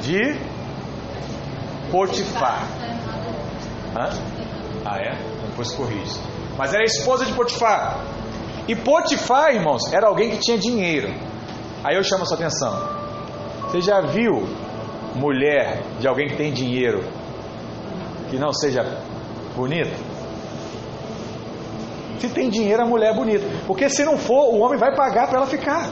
[0.02, 0.38] de
[1.90, 2.62] Potifar.
[3.96, 4.10] Hã?
[4.86, 5.16] Ah, é?
[5.48, 6.20] Depois corrige.
[6.58, 8.00] Mas era esposa de Potifar.
[8.68, 11.08] E Potifar, irmãos, era alguém que tinha dinheiro.
[11.84, 12.74] Aí eu chamo a sua atenção.
[13.64, 14.48] Você já viu
[15.16, 17.17] mulher de alguém que tem dinheiro
[18.30, 18.84] que não seja
[19.56, 19.96] bonita?
[22.20, 23.46] Se tem dinheiro, a mulher é bonita.
[23.66, 25.90] Porque se não for, o homem vai pagar para ela ficar.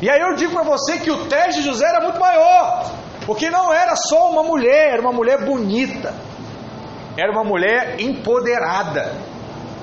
[0.00, 2.92] E aí eu digo para você que o teste de José era muito maior.
[3.26, 6.14] Porque não era só uma mulher, era uma mulher bonita.
[7.16, 9.12] Era uma mulher empoderada.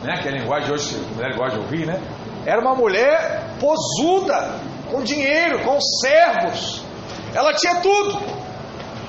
[0.02, 0.14] Né?
[0.22, 2.02] Que é a linguagem de hoje a mulher gosta de ouvir, né?
[2.46, 4.60] Era uma mulher posuda,
[4.90, 6.84] com dinheiro, com servos.
[7.34, 8.45] Ela tinha tudo.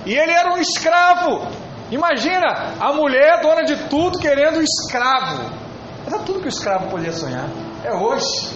[0.06, 1.48] E ele era um escravo.
[1.90, 5.42] Imagina a mulher dona de tudo querendo um escravo.
[6.06, 7.48] Era tudo que o escravo podia sonhar.
[7.84, 8.54] É hoje.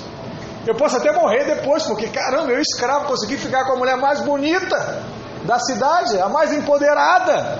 [0.66, 4.20] Eu posso até morrer depois, porque caramba, eu escravo consegui ficar com a mulher mais
[4.20, 5.02] bonita
[5.44, 7.58] da cidade, a mais empoderada.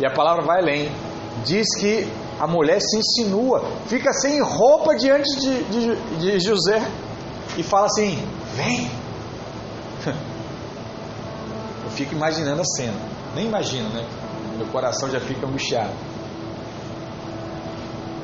[0.00, 0.92] E a palavra vai além.
[1.44, 2.10] Diz que
[2.40, 6.82] a mulher se insinua, fica sem roupa diante de, de, de José
[7.56, 8.18] e fala assim:
[8.54, 8.90] Vem.
[11.98, 12.96] Fico imaginando a cena.
[13.34, 14.06] Nem imagino, né?
[14.56, 15.90] Meu coração já fica angustiado.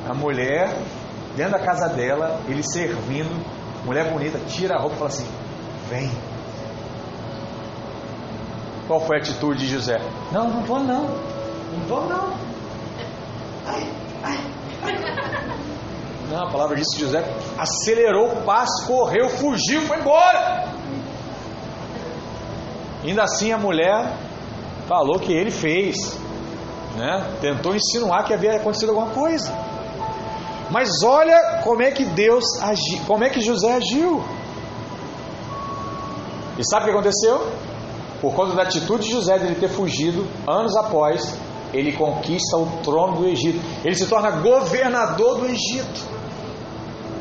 [0.09, 0.73] A mulher,
[1.35, 3.35] dentro da casa dela, ele servindo,
[3.83, 5.27] mulher bonita, tira a roupa e fala assim:
[5.89, 6.09] Vem.
[8.87, 9.97] Qual foi a atitude de José?
[10.31, 11.03] Não, não vou não.
[11.03, 12.33] Não vou não.
[13.65, 13.91] Ai,
[14.23, 14.39] ai.
[16.31, 17.25] Não, a palavra diz que José
[17.57, 20.74] acelerou o passo, correu, fugiu, foi embora.
[23.05, 24.17] Ainda assim a mulher
[24.87, 25.95] falou que ele fez,
[26.95, 27.37] né?
[27.39, 29.53] Tentou insinuar que havia acontecido alguma coisa.
[30.71, 34.23] Mas olha como é que Deus agiu, como é que José agiu.
[36.57, 37.47] E sabe o que aconteceu?
[38.21, 41.37] Por conta da atitude de José de ele ter fugido, anos após,
[41.73, 43.59] ele conquista o trono do Egito.
[43.83, 46.05] Ele se torna governador do Egito.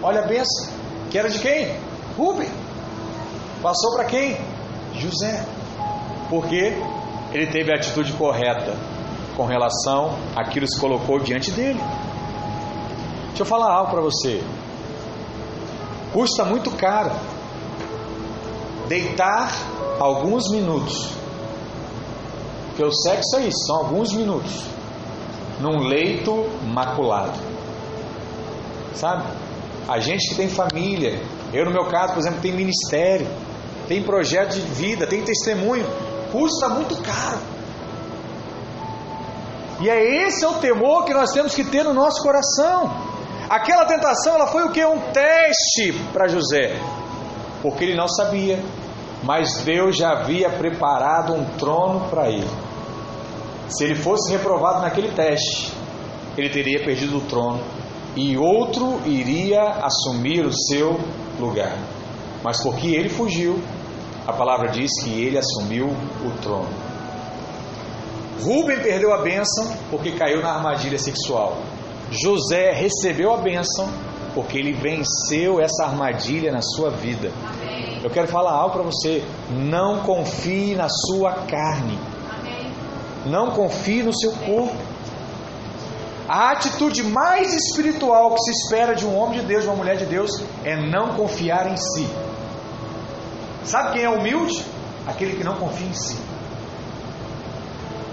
[0.02, 0.72] Olha a benção.
[1.10, 1.76] Que era de quem?
[2.16, 2.48] Rubem.
[3.60, 4.36] Passou para quem?
[4.94, 5.44] José.
[6.28, 6.76] Porque
[7.32, 8.76] ele teve a atitude correta
[9.36, 11.80] com relação àquilo que se colocou diante dele.
[13.28, 14.42] Deixa eu falar algo para você.
[16.12, 17.10] Custa muito caro
[18.88, 19.50] deitar
[19.98, 21.10] alguns minutos.
[22.68, 24.64] Porque o sexo é isso, são alguns minutos.
[25.60, 27.38] Num leito maculado.
[28.94, 29.24] Sabe?
[29.88, 31.20] A gente que tem família,
[31.52, 33.26] eu no meu caso, por exemplo, tem ministério,
[33.86, 35.84] tem projeto de vida, tem testemunho,
[36.34, 37.38] custa muito caro.
[39.80, 42.90] E é esse é o temor que nós temos que ter no nosso coração.
[43.48, 44.84] Aquela tentação, ela foi o que?
[44.84, 46.80] Um teste para José.
[47.62, 48.60] Porque ele não sabia,
[49.22, 52.50] mas Deus já havia preparado um trono para ele.
[53.68, 55.72] Se ele fosse reprovado naquele teste,
[56.36, 57.62] ele teria perdido o trono
[58.16, 60.98] e outro iria assumir o seu
[61.38, 61.78] lugar.
[62.42, 63.58] Mas porque ele fugiu,
[64.26, 66.68] a palavra diz que ele assumiu o trono.
[68.42, 71.58] Rubem perdeu a bênção porque caiu na armadilha sexual.
[72.10, 73.88] José recebeu a bênção
[74.34, 77.30] porque ele venceu essa armadilha na sua vida.
[78.02, 79.22] Eu quero falar algo para você.
[79.50, 81.98] Não confie na sua carne.
[83.24, 84.76] Não confie no seu corpo.
[86.28, 89.96] A atitude mais espiritual que se espera de um homem de Deus, de uma mulher
[89.96, 90.30] de Deus,
[90.64, 92.08] é não confiar em si.
[93.64, 94.64] Sabe quem é humilde?
[95.06, 96.16] Aquele que não confia em si.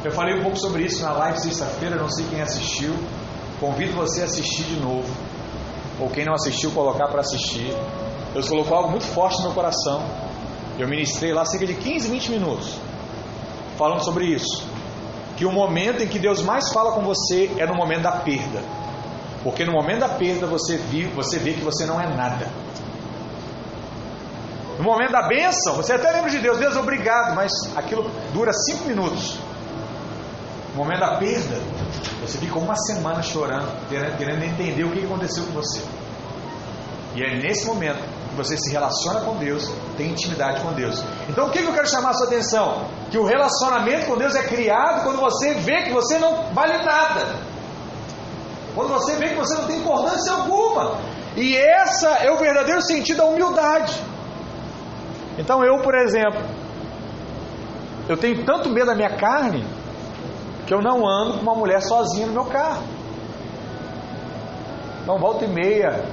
[0.04, 2.94] Eu falei um pouco sobre isso na live sexta-feira, não sei quem assistiu.
[3.60, 5.08] Convido você a assistir de novo.
[6.00, 7.72] Ou quem não assistiu, colocar para assistir.
[8.34, 10.04] Deus colocou algo muito forte no meu coração.
[10.80, 12.80] Eu ministrei lá cerca de 15, 20 minutos
[13.78, 14.64] falando sobre isso
[15.42, 18.62] que o momento em que Deus mais fala com você é no momento da perda.
[19.44, 22.48] Porque no momento da perda você, viu, você vê que você não é nada.
[24.78, 28.86] No momento da bênção, você até lembra de Deus, Deus, obrigado, mas aquilo dura cinco
[28.86, 29.38] minutos.
[30.72, 31.60] No momento da perda,
[32.22, 33.68] você fica uma semana chorando,
[34.18, 35.82] querendo entender o que aconteceu com você.
[37.14, 38.00] E é nesse momento
[38.36, 41.04] você se relaciona com Deus, tem intimidade com Deus.
[41.30, 42.86] Então o que eu quero chamar a sua atenção?
[43.10, 47.36] Que o relacionamento com Deus é criado quando você vê que você não vale nada.
[48.74, 50.98] Quando você vê que você não tem importância alguma.
[51.36, 53.94] E essa é o verdadeiro sentido da humildade.
[55.38, 56.42] Então eu, por exemplo,
[58.08, 59.66] eu tenho tanto medo da minha carne
[60.68, 62.84] que eu não ando com uma mulher sozinha no meu carro.
[65.04, 66.06] Então volta e meia,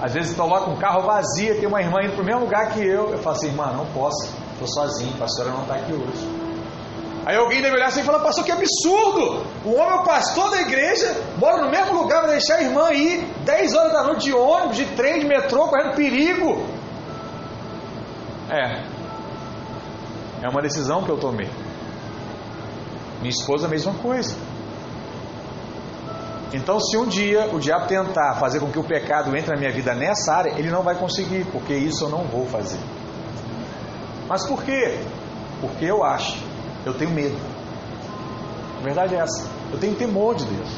[0.00, 2.40] às vezes estou lá com o carro vazio, tem uma irmã indo para o mesmo
[2.40, 3.10] lugar que eu.
[3.10, 6.42] Eu falo assim, irmã, não posso, estou sozinho, a pastora não está aqui hoje.
[7.24, 9.44] Aí alguém deve olhar assim e falar, pastor, que absurdo!
[9.64, 12.90] O homem é o pastor da igreja, mora no mesmo lugar, vai deixar a irmã
[12.92, 16.66] ir 10 horas da noite de ônibus, de trem, de metrô, correndo perigo.
[18.52, 18.84] É.
[20.42, 21.48] É uma decisão que eu tomei.
[23.20, 24.36] Minha esposa a mesma coisa.
[26.52, 29.72] Então, se um dia o diabo tentar fazer com que o pecado entre na minha
[29.72, 32.78] vida nessa área, ele não vai conseguir, porque isso eu não vou fazer.
[34.28, 34.98] Mas por quê?
[35.60, 36.38] Porque eu acho,
[36.84, 37.38] eu tenho medo.
[38.78, 39.48] A verdade é essa.
[39.72, 40.68] Eu tenho temor de Deus.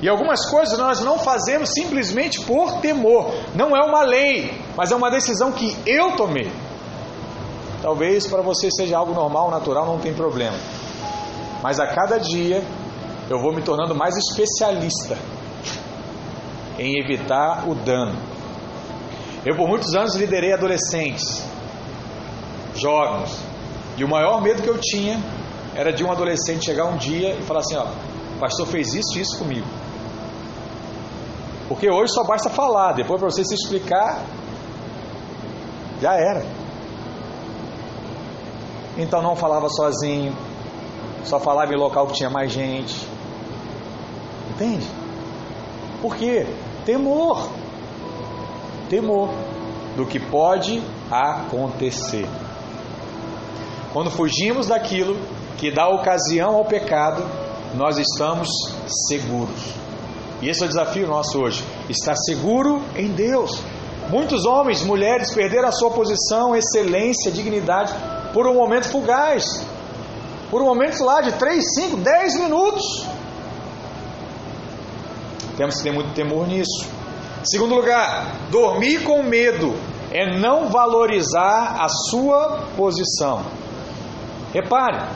[0.00, 3.34] E algumas coisas nós não fazemos simplesmente por temor.
[3.54, 6.50] Não é uma lei, mas é uma decisão que eu tomei.
[7.82, 10.56] Talvez para você seja algo normal, natural, não tem problema.
[11.62, 12.62] Mas a cada dia
[13.28, 15.16] eu vou me tornando mais especialista
[16.78, 18.16] em evitar o dano.
[19.44, 21.42] Eu por muitos anos liderei adolescentes,
[22.74, 23.38] jovens,
[23.96, 25.18] e o maior medo que eu tinha
[25.74, 27.86] era de um adolescente chegar um dia e falar assim, ó,
[28.36, 29.66] o pastor fez isso e isso comigo.
[31.68, 34.22] Porque hoje só basta falar, depois para você se explicar,
[36.00, 36.44] já era.
[38.96, 40.34] Então não falava sozinho,
[41.24, 43.06] só falava em local que tinha mais gente.
[44.50, 44.86] Entende?
[46.00, 46.46] Por quê?
[46.84, 47.48] Temor.
[48.88, 49.30] Temor
[49.96, 52.26] do que pode acontecer.
[53.92, 55.16] Quando fugimos daquilo
[55.56, 57.22] que dá ocasião ao pecado,
[57.74, 58.48] nós estamos
[59.08, 59.74] seguros.
[60.42, 63.62] E esse é o desafio nosso hoje: estar seguro em Deus.
[64.08, 67.92] Muitos homens, mulheres perderam a sua posição, excelência, dignidade
[68.32, 69.44] por um momento fugaz,
[70.50, 73.06] por um momento lá de 3, 5, 10 minutos.
[75.56, 76.86] Temos que ter muito temor nisso.
[77.42, 79.74] Segundo lugar, dormir com medo
[80.12, 83.44] é não valorizar a sua posição.
[84.52, 85.08] Repare,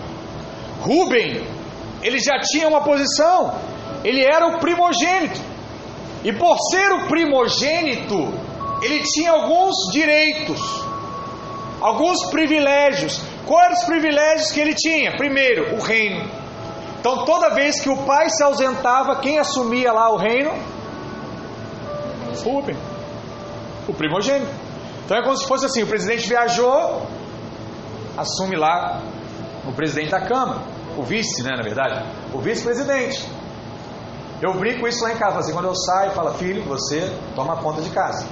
[0.80, 1.46] Rubem,
[2.02, 3.54] ele já tinha uma posição,
[4.02, 5.40] ele era o primogênito.
[6.24, 8.32] E por ser o primogênito,
[8.82, 10.60] ele tinha alguns direitos,
[11.80, 13.20] alguns privilégios.
[13.46, 15.16] Quais eram os privilégios que ele tinha?
[15.16, 16.30] Primeiro, o reino.
[16.98, 20.52] Então, toda vez que o pai se ausentava, quem assumia lá o reino?
[22.44, 22.76] Rubem,
[23.88, 24.50] o primogênito.
[25.04, 27.06] Então é como se fosse assim: o presidente viajou,
[28.16, 29.02] assume lá
[29.66, 30.60] o presidente da Câmara,
[30.96, 33.26] o vice, né, na verdade, o vice-presidente.
[34.40, 37.82] Eu brinco isso lá em casa, assim, quando eu saio, fala, filho, você toma conta
[37.82, 38.26] de casa.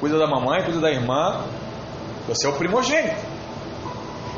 [0.00, 1.44] Cuida da mamãe, cuida da irmã,
[2.26, 3.20] você é o primogênito.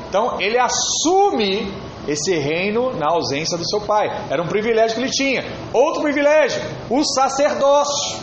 [0.09, 1.73] Então ele assume
[2.07, 4.09] esse reino na ausência do seu pai.
[4.29, 5.45] Era um privilégio que ele tinha.
[5.73, 6.61] Outro privilégio,
[6.91, 8.21] o sacerdócio.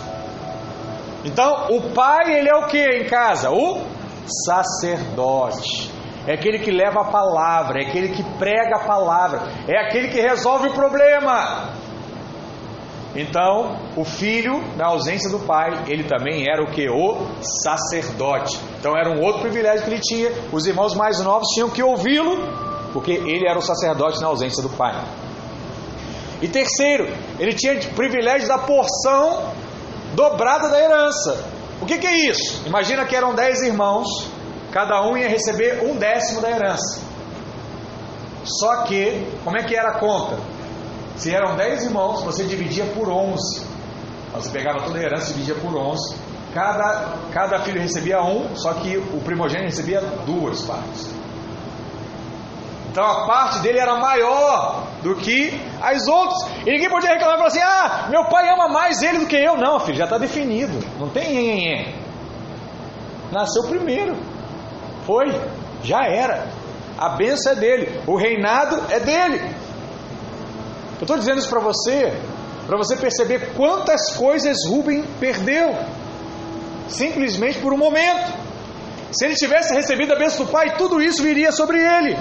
[1.24, 3.50] Então, o pai, ele é o que em casa?
[3.52, 3.82] O
[4.46, 5.92] sacerdote.
[6.28, 10.22] É aquele que leva a palavra, é aquele que prega a palavra, é aquele que
[10.22, 11.74] resolve o problema.
[13.16, 16.88] Então, o filho, na ausência do pai, ele também era o que?
[16.90, 17.26] O
[17.64, 18.60] sacerdote.
[18.80, 20.32] Então, era um outro privilégio que ele tinha.
[20.52, 22.38] Os irmãos mais novos tinham que ouvi-lo,
[22.94, 24.94] porque ele era o sacerdote na ausência do pai.
[26.42, 27.08] E terceiro,
[27.40, 29.52] ele tinha o privilégio da porção
[30.14, 31.44] dobrada da herança.
[31.82, 32.62] O que, que é isso?
[32.66, 34.08] Imagina que eram dez irmãos,
[34.72, 37.02] cada um ia receber um décimo da herança.
[38.44, 40.38] Só que, como é que era a conta?
[41.20, 43.68] Se eram 10 irmãos, você dividia por 11.
[44.36, 46.16] Você pegava toda a herança e dividia por 11.
[46.54, 51.14] Cada, cada filho recebia um, só que o primogênito recebia duas partes.
[52.90, 56.42] Então a parte dele era maior do que as outras.
[56.66, 59.36] E ninguém podia reclamar e falar assim: ah, meu pai ama mais ele do que
[59.36, 59.58] eu.
[59.58, 60.80] Não, filho, já está definido.
[60.98, 61.94] Não tem nhenhenhé.
[63.30, 64.16] Nasceu primeiro.
[65.06, 65.26] Foi.
[65.84, 66.48] Já era.
[66.98, 68.02] A benção é dele.
[68.08, 69.59] O reinado é dele.
[71.00, 72.14] Eu estou dizendo isso para você,
[72.68, 75.78] para você perceber quantas coisas Rubem perdeu,
[76.90, 78.34] simplesmente por um momento.
[79.12, 82.18] Se ele tivesse recebido a bênção do Pai, tudo isso viria sobre ele.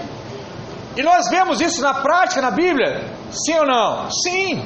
[0.96, 3.04] E nós vemos isso na prática na Bíblia?
[3.32, 4.10] Sim ou não?
[4.10, 4.64] Sim.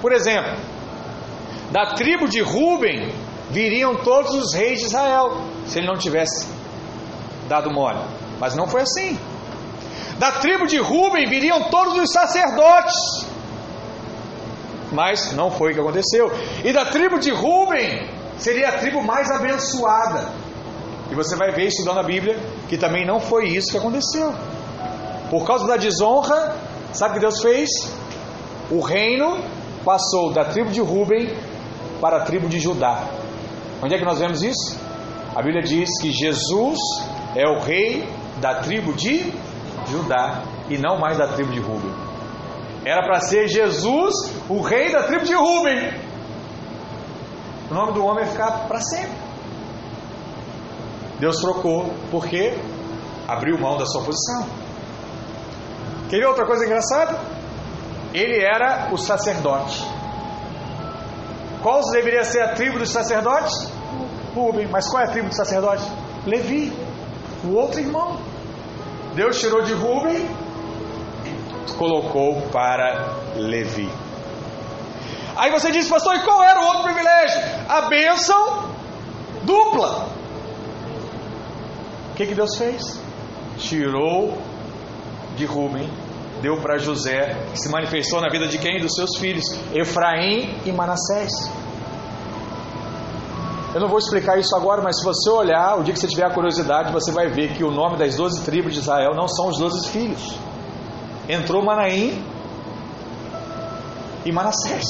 [0.00, 0.56] Por exemplo,
[1.70, 3.12] da tribo de Ruben
[3.50, 6.48] viriam todos os reis de Israel, se ele não tivesse
[7.48, 8.00] dado mole.
[8.40, 9.18] Mas não foi assim.
[10.18, 13.30] Da tribo de Ruben viriam todos os sacerdotes
[14.92, 16.30] mas não foi o que aconteceu.
[16.64, 20.28] E da tribo de Ruben seria a tribo mais abençoada.
[21.10, 22.38] E você vai ver estudando a Bíblia
[22.68, 24.32] que também não foi isso que aconteceu.
[25.30, 26.56] Por causa da desonra,
[26.92, 27.68] sabe o que Deus fez?
[28.70, 29.38] O reino
[29.84, 31.34] passou da tribo de Ruben
[32.00, 33.04] para a tribo de Judá.
[33.82, 34.78] Onde é que nós vemos isso?
[35.34, 36.78] A Bíblia diz que Jesus
[37.34, 38.06] é o rei
[38.40, 39.32] da tribo de
[39.90, 42.11] Judá e não mais da tribo de Ruben.
[42.84, 44.14] Era para ser Jesus,
[44.48, 45.92] o rei da tribo de Ruben.
[47.70, 49.16] O nome do homem ia ficar para sempre.
[51.20, 52.58] Deus trocou, porque
[53.28, 54.46] abriu mão da sua posição.
[56.10, 57.18] Quer ver outra coisa engraçada?
[58.12, 59.80] Ele era o sacerdote.
[61.62, 63.70] Qual deveria ser a tribo dos sacerdotes?
[64.34, 64.66] Rubem.
[64.66, 65.86] Mas qual é a tribo dos sacerdotes?
[66.26, 66.72] Levi,
[67.44, 68.18] o outro irmão.
[69.14, 70.28] Deus tirou de Rubem
[71.76, 73.88] colocou para Levi.
[75.36, 77.40] Aí você diz, pastor, e qual era o outro privilégio?
[77.68, 78.70] A bênção
[79.42, 80.08] dupla.
[82.10, 83.00] O que, que Deus fez?
[83.56, 84.36] Tirou
[85.36, 85.88] de Rubem,
[86.42, 88.80] deu para José, que se manifestou na vida de quem?
[88.80, 91.32] Dos seus filhos, Efraim e Manassés.
[93.74, 96.26] Eu não vou explicar isso agora, mas se você olhar, o dia que você tiver
[96.26, 99.48] a curiosidade, você vai ver que o nome das doze tribos de Israel não são
[99.48, 100.36] os doze filhos
[101.32, 102.22] entrou Manaim
[104.24, 104.84] e Manassés.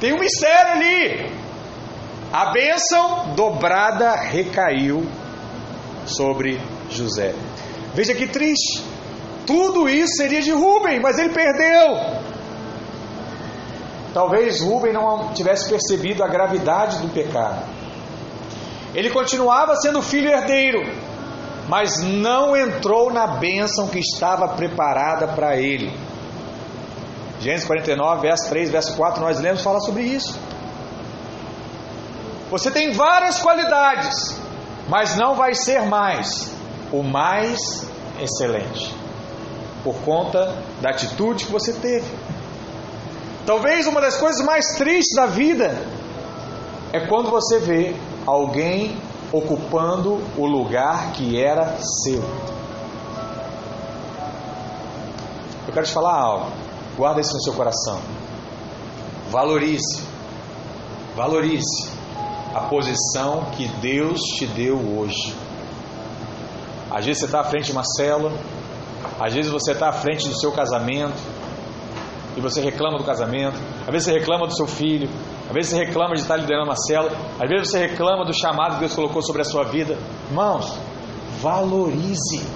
[0.00, 1.32] Tem um mistério ali.
[2.32, 5.06] A bênção dobrada recaiu
[6.04, 6.60] sobre
[6.90, 7.34] José.
[7.94, 8.82] Veja que triste.
[9.46, 11.96] Tudo isso seria de Rubem, mas ele perdeu.
[14.12, 17.64] Talvez Rubem não tivesse percebido a gravidade do pecado.
[18.94, 20.82] Ele continuava sendo filho herdeiro,
[21.68, 25.92] mas não entrou na bênção que estava preparada para ele.
[27.40, 30.38] Gênesis 49, verso 3, verso 4, nós lemos falar sobre isso.
[32.50, 34.38] Você tem várias qualidades,
[34.88, 36.52] mas não vai ser mais
[36.92, 37.88] o mais
[38.20, 38.94] excelente,
[39.82, 42.06] por conta da atitude que você teve.
[43.44, 45.76] Talvez uma das coisas mais tristes da vida
[46.92, 47.96] é quando você vê
[48.26, 48.96] alguém
[49.36, 52.22] ocupando o lugar que era seu.
[55.66, 56.52] Eu quero te falar algo,
[56.96, 57.98] guarda isso no seu coração.
[59.30, 60.02] Valorize,
[61.16, 61.90] valorize
[62.54, 65.34] a posição que Deus te deu hoje.
[66.88, 68.32] Às vezes você está à frente de uma célula,
[69.18, 71.20] às vezes você está à frente do seu casamento
[72.36, 75.10] e você reclama do casamento, às vezes você reclama do seu filho,
[75.46, 78.74] às vezes você reclama de estar liderando uma célula, às vezes você reclama do chamado
[78.74, 79.98] que Deus colocou sobre a sua vida.
[80.28, 80.74] Irmãos,
[81.40, 82.46] valorize,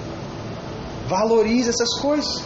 [1.07, 2.43] valorize essas coisas.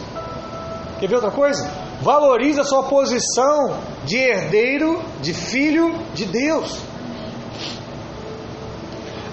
[1.00, 1.68] Quer ver outra coisa?
[2.02, 6.78] Valorize a sua posição de herdeiro, de filho de Deus.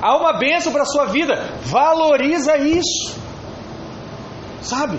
[0.01, 3.20] Há uma bênção para a sua vida, valoriza isso.
[4.62, 4.97] Sabe?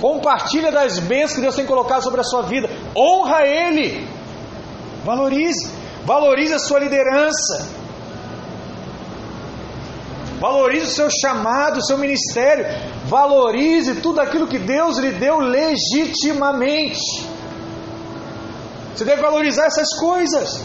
[0.00, 2.68] Compartilha das bênçãos que Deus tem colocado sobre a sua vida.
[2.96, 4.17] Honra Ele.
[5.04, 5.70] Valorize.
[6.04, 7.68] Valorize a sua liderança.
[10.40, 12.66] Valorize o seu chamado, o seu ministério.
[13.06, 17.26] Valorize tudo aquilo que Deus lhe deu legitimamente.
[18.94, 20.60] Você deve valorizar essas coisas.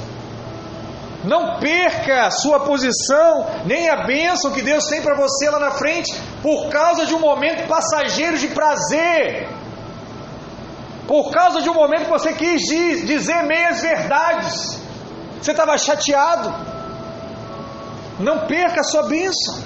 [1.23, 5.71] Não perca a sua posição, nem a bênção que Deus tem para você lá na
[5.71, 9.47] frente, por causa de um momento passageiro de prazer.
[11.07, 12.61] Por causa de um momento que você quis
[13.05, 14.79] dizer meias verdades.
[15.41, 16.53] Você estava chateado.
[18.19, 19.61] Não perca a sua bênção.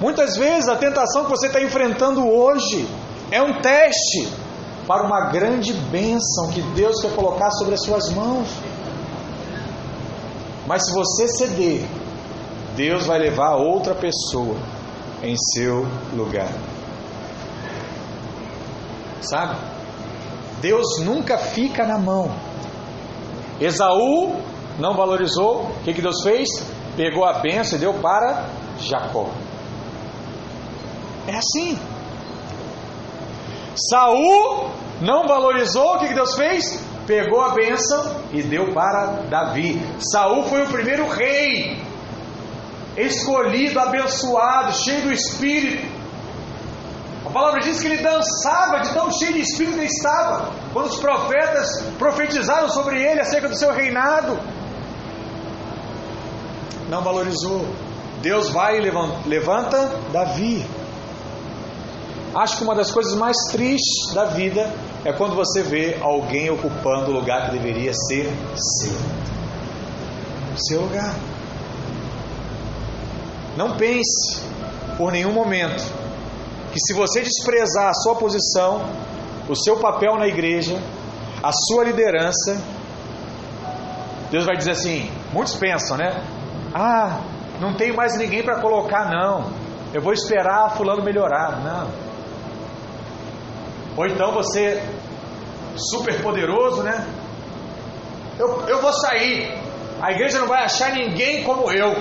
[0.00, 2.88] Muitas vezes a tentação que você está enfrentando hoje
[3.30, 4.32] é um teste
[4.86, 8.48] para uma grande bênção que Deus quer colocar sobre as suas mãos.
[10.66, 11.84] Mas se você ceder,
[12.74, 14.56] Deus vai levar outra pessoa
[15.22, 16.48] em seu lugar.
[19.20, 19.56] Sabe?
[20.60, 22.30] Deus nunca fica na mão.
[23.60, 24.36] Esaú
[24.78, 26.48] não valorizou, o que, que Deus fez?
[26.96, 28.46] Pegou a benção e deu para
[28.78, 29.28] Jacó.
[31.26, 31.78] É assim.
[33.90, 36.90] Saul não valorizou, o que, que Deus fez?
[37.10, 39.82] pegou a bênção e deu para Davi.
[39.98, 41.82] Saul foi o primeiro rei,
[42.96, 45.99] escolhido, abençoado, cheio do Espírito.
[47.30, 50.98] A palavra diz que ele dançava de tão cheio de Espírito que estava, quando os
[50.98, 54.36] profetas profetizaram sobre ele acerca do seu reinado.
[56.88, 57.64] Não valorizou.
[58.20, 58.90] Deus vai e
[59.28, 60.66] levanta Davi.
[62.34, 64.68] Acho que uma das coisas mais tristes da vida
[65.04, 68.92] é quando você vê alguém ocupando o lugar que deveria ser seu.
[70.56, 71.14] Seu lugar.
[73.56, 74.42] Não pense
[74.98, 75.99] por nenhum momento
[76.72, 78.82] que se você desprezar a sua posição,
[79.48, 80.80] o seu papel na igreja,
[81.42, 82.62] a sua liderança,
[84.30, 86.22] Deus vai dizer assim: muitos pensam, né?
[86.72, 87.20] Ah,
[87.60, 89.50] não tenho mais ninguém para colocar, não.
[89.92, 91.60] Eu vou esperar fulano melhorar.
[91.62, 91.90] Não.
[93.96, 94.80] Ou então você,
[95.76, 97.06] super poderoso, né?
[98.38, 99.58] Eu, eu vou sair.
[100.00, 101.92] A igreja não vai achar ninguém como eu.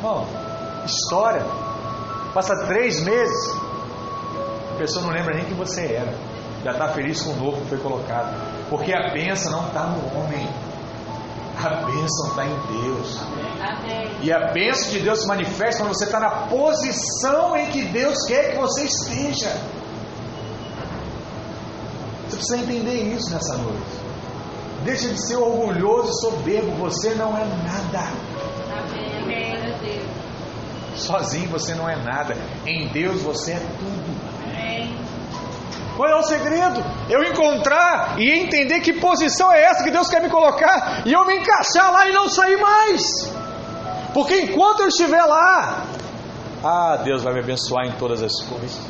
[0.00, 0.26] Bom,
[0.86, 1.44] história.
[2.34, 3.56] Passa três meses.
[4.74, 6.14] A pessoa não lembra nem que você era.
[6.64, 8.34] Já está feliz com o novo que foi colocado.
[8.70, 10.48] Porque a bênção não está no homem.
[11.58, 13.20] A bênção está em Deus.
[14.22, 18.24] E a bênção de Deus se manifesta quando você está na posição em que Deus
[18.26, 19.50] quer que você esteja.
[22.28, 24.02] Você precisa entender isso nessa noite.
[24.84, 26.72] Deixa de ser orgulhoso e soberbo.
[26.78, 28.08] Você não é nada.
[31.02, 32.36] Sozinho você não é nada.
[32.66, 34.02] Em Deus você é tudo.
[35.96, 36.82] Qual é o segredo?
[37.08, 41.24] Eu encontrar e entender que posição é essa que Deus quer me colocar e eu
[41.26, 43.02] me encaixar lá e não sair mais.
[44.14, 45.84] Porque enquanto eu estiver lá,
[46.64, 48.80] ah, Deus vai me abençoar em todas as coisas.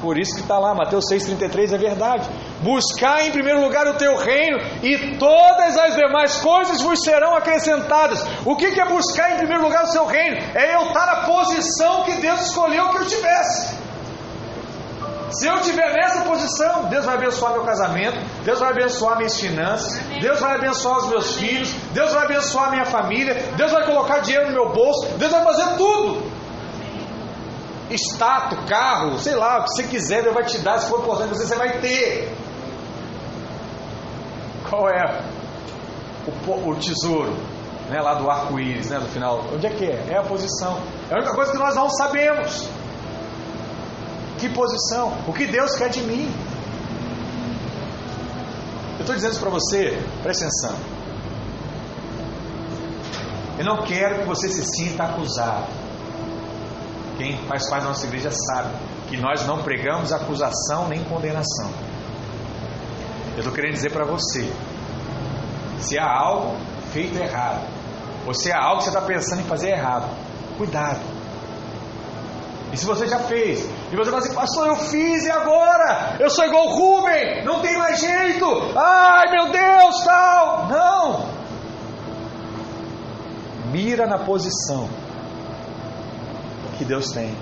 [0.00, 2.28] Por isso que está lá, Mateus 6,33 é verdade.
[2.62, 8.22] Buscar em primeiro lugar o teu reino e todas as demais coisas vos serão acrescentadas.
[8.44, 10.36] O que, é buscar em primeiro lugar o seu reino?
[10.54, 13.78] É eu estar na posição que Deus escolheu que eu tivesse.
[15.30, 19.98] Se eu estiver nessa posição, Deus vai abençoar meu casamento, Deus vai abençoar minhas finanças,
[20.20, 24.48] Deus vai abençoar os meus filhos, Deus vai abençoar minha família, Deus vai colocar dinheiro
[24.48, 26.30] no meu bolso, Deus vai fazer tudo
[27.96, 31.30] status, carro, sei lá, o que você quiser, Deus vai te dar, se for importante
[31.30, 32.32] você, você vai ter.
[34.70, 35.20] Qual é
[36.46, 37.36] o, o tesouro?
[37.90, 39.44] Né, lá do arco-íris, né, no final.
[39.52, 40.06] Onde é que é?
[40.10, 40.78] É a posição.
[41.10, 42.68] É a única coisa que nós não sabemos.
[44.38, 45.12] Que posição?
[45.26, 46.32] O que Deus quer de mim?
[48.94, 50.76] Eu estou dizendo isso para você, presta atenção.
[53.58, 55.66] Eu não quero que você se sinta acusado.
[57.18, 58.74] Quem faz parte da nossa igreja sabe
[59.08, 61.70] que nós não pregamos acusação nem condenação.
[63.40, 64.52] Eu estou querendo dizer para você:
[65.78, 66.54] se há algo
[66.92, 67.66] feito errado,
[68.26, 70.10] ou se há algo que você está pensando em fazer errado,
[70.58, 71.00] cuidado.
[72.70, 76.16] E se você já fez, e você fala assim, pastor, eu fiz e agora?
[76.20, 80.68] Eu sou igual o Rubem, não tem mais jeito, ai meu Deus, tal.
[80.68, 81.26] Não!
[83.72, 84.86] Mira na posição
[86.76, 87.34] que Deus tem.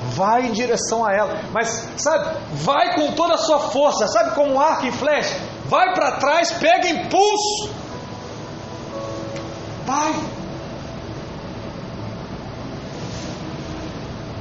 [0.00, 4.54] Vai em direção a ela, mas sabe, vai com toda a sua força, sabe como
[4.54, 5.36] um arco e flecha?
[5.64, 7.70] Vai para trás, pega impulso.
[9.84, 10.12] Vai.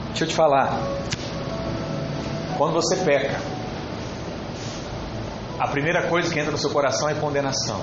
[0.10, 0.78] Deixa eu te falar.
[2.58, 3.40] Quando você peca,
[5.60, 7.82] a primeira coisa que entra no seu coração é condenação.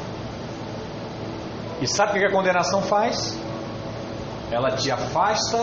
[1.81, 3.37] E sabe o que a condenação faz?
[4.51, 5.59] Ela te afasta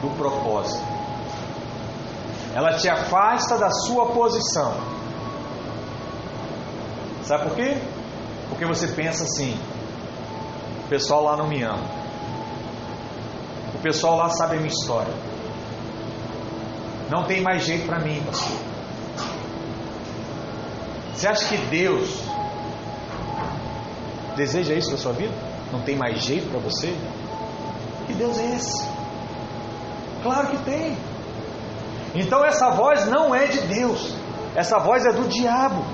[0.00, 0.95] do propósito.
[2.56, 4.72] Ela te afasta da sua posição.
[7.22, 7.76] Sabe por quê?
[8.48, 9.60] Porque você pensa assim:
[10.86, 11.84] o pessoal lá não me ama.
[13.74, 15.12] O pessoal lá sabe a minha história.
[17.10, 18.56] Não tem mais jeito para mim, pastor.
[21.14, 22.22] Você acha que Deus
[24.34, 25.34] deseja isso para sua vida?
[25.70, 26.96] Não tem mais jeito para você?
[28.06, 28.88] Que Deus é esse?
[30.22, 30.96] Claro que tem.
[32.16, 34.14] Então essa voz não é de Deus.
[34.54, 35.84] Essa voz é do diabo.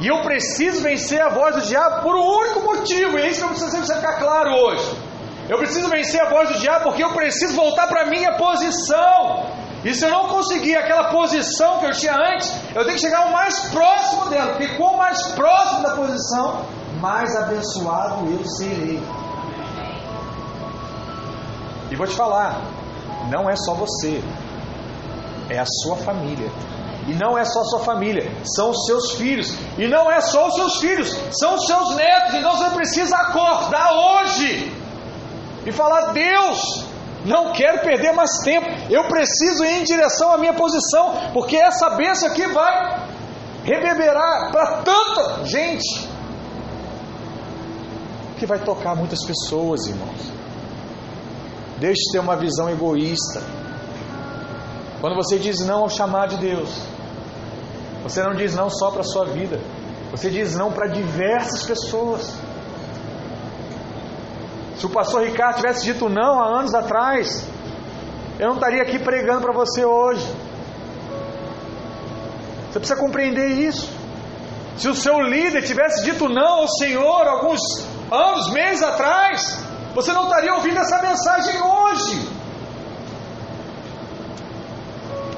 [0.00, 3.40] E eu preciso vencer a voz do diabo por um único motivo, e é isso
[3.40, 4.96] que eu preciso ficar claro hoje.
[5.48, 9.46] Eu preciso vencer a voz do diabo porque eu preciso voltar para a minha posição.
[9.84, 13.28] E se eu não conseguir aquela posição que eu tinha antes, eu tenho que chegar
[13.28, 16.62] o mais próximo dela, porque quanto mais próximo da posição,
[17.00, 19.00] mais abençoado eu serei.
[21.90, 22.60] E vou te falar,
[23.30, 24.20] não é só você,
[25.48, 26.50] é a sua família.
[27.06, 29.54] E não é só a sua família, são os seus filhos.
[29.78, 32.34] E não é só os seus filhos, são os seus netos.
[32.34, 34.72] Então você precisa acordar hoje
[35.64, 36.84] e falar: Deus,
[37.24, 38.66] não quero perder mais tempo.
[38.90, 43.06] Eu preciso ir em direção à minha posição, porque essa bênção aqui vai
[43.64, 46.08] reverberar para tanta gente
[48.38, 50.32] que vai tocar muitas pessoas, irmãos.
[51.78, 53.42] Deixe de ter uma visão egoísta.
[55.00, 56.70] Quando você diz não ao chamado de Deus,
[58.02, 59.60] você não diz não só para a sua vida,
[60.10, 62.34] você diz não para diversas pessoas.
[64.78, 67.46] Se o pastor Ricardo tivesse dito não há anos atrás,
[68.38, 70.26] eu não estaria aqui pregando para você hoje.
[72.70, 73.90] Você precisa compreender isso.
[74.76, 77.60] Se o seu líder tivesse dito não ao Senhor alguns
[78.12, 79.58] anos, meses atrás,
[79.94, 82.35] você não estaria ouvindo essa mensagem hoje.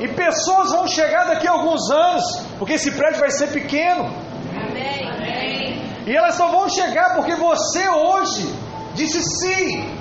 [0.01, 2.25] E pessoas vão chegar daqui a alguns anos,
[2.59, 4.05] porque esse prédio vai ser pequeno.
[4.55, 4.99] Amém.
[6.09, 8.51] E elas só vão chegar porque você hoje
[8.95, 9.95] disse sim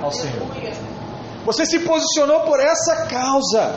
[0.00, 0.48] ao Senhor.
[1.44, 3.74] Você se posicionou por essa causa.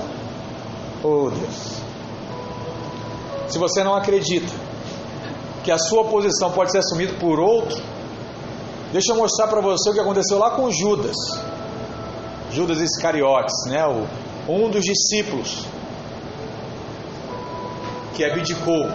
[1.03, 1.81] Oh Deus.
[3.49, 4.53] Se você não acredita
[5.63, 7.81] que a sua posição pode ser assumida por outro,
[8.93, 11.17] deixa eu mostrar para você o que aconteceu lá com Judas.
[12.49, 13.85] Judas Iscariotes, né?
[14.47, 15.65] Um dos discípulos
[18.15, 18.87] que abdicou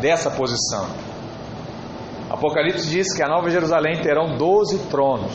[0.00, 0.86] dessa posição.
[2.28, 5.32] Apocalipse diz que a Nova Jerusalém terão 12 tronos.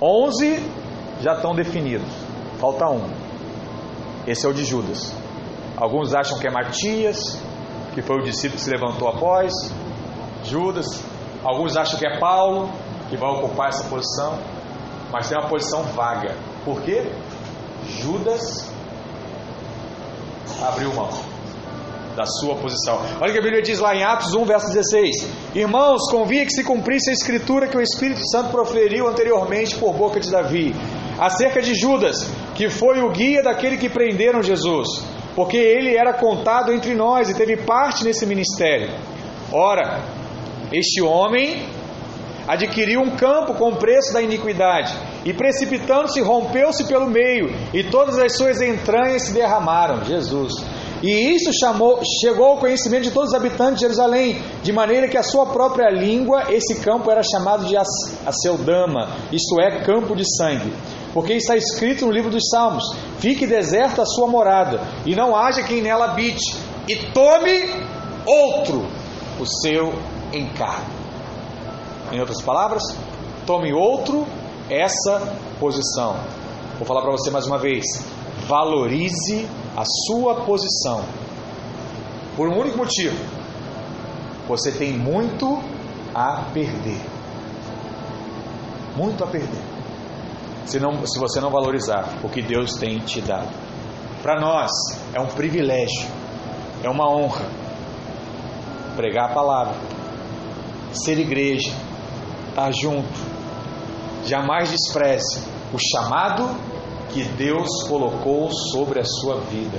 [0.00, 0.62] 11
[1.20, 2.08] já estão definidos.
[2.58, 3.08] Falta um.
[4.26, 5.12] Esse é o de Judas.
[5.76, 7.40] Alguns acham que é Matias,
[7.94, 9.52] que foi o discípulo que se levantou após
[10.44, 10.86] Judas.
[11.42, 12.70] Alguns acham que é Paulo,
[13.08, 14.38] que vai ocupar essa posição.
[15.12, 16.36] Mas tem uma posição vaga.
[16.64, 17.02] Por quê?
[17.86, 18.72] Judas
[20.62, 21.10] abriu mão
[22.16, 23.00] da sua posição.
[23.20, 26.52] Olha o que a Bíblia diz lá em Atos 1, verso 16: Irmãos, convinha que
[26.52, 30.74] se cumprisse a escritura que o Espírito Santo proferiu anteriormente por boca de Davi,
[31.18, 34.88] acerca de Judas, que foi o guia daquele que prenderam Jesus,
[35.34, 38.94] porque ele era contado entre nós e teve parte nesse ministério.
[39.50, 40.00] Ora,
[40.72, 41.66] este homem
[42.46, 48.36] adquiriu um campo com preço da iniquidade, e precipitando-se, rompeu-se pelo meio, e todas as
[48.36, 50.04] suas entranhas se derramaram.
[50.04, 50.52] Jesus.
[51.02, 55.18] E isso chamou, chegou ao conhecimento de todos os habitantes de Jerusalém, de maneira que
[55.18, 60.72] a sua própria língua, esse campo era chamado de Aceldama, isto é, campo de sangue.
[61.12, 62.84] Porque está escrito no livro dos Salmos:
[63.18, 66.56] Fique deserta a sua morada, e não haja quem nela habite,
[66.88, 67.68] e tome
[68.24, 68.86] outro
[69.40, 69.92] o seu
[70.32, 71.01] encargo.
[72.12, 72.82] Em outras palavras,
[73.46, 74.26] tome outro
[74.68, 76.16] essa posição.
[76.76, 77.84] Vou falar para você mais uma vez:
[78.46, 81.02] valorize a sua posição.
[82.36, 83.16] Por um único motivo:
[84.46, 85.58] você tem muito
[86.14, 87.00] a perder.
[88.96, 89.62] Muito a perder.
[90.66, 93.48] Se, não, se você não valorizar o que Deus tem te dado.
[94.22, 94.70] Para nós
[95.12, 96.08] é um privilégio,
[96.82, 97.44] é uma honra
[98.94, 99.74] pregar a palavra,
[100.92, 101.72] ser igreja,
[102.52, 103.32] estar junto.
[104.24, 105.42] Jamais despreze
[105.72, 106.48] o chamado
[107.10, 109.78] que Deus colocou sobre a sua vida.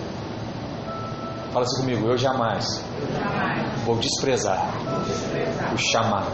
[1.51, 6.31] Fala assim comigo, eu jamais, eu jamais vou, desprezar vou desprezar o chamado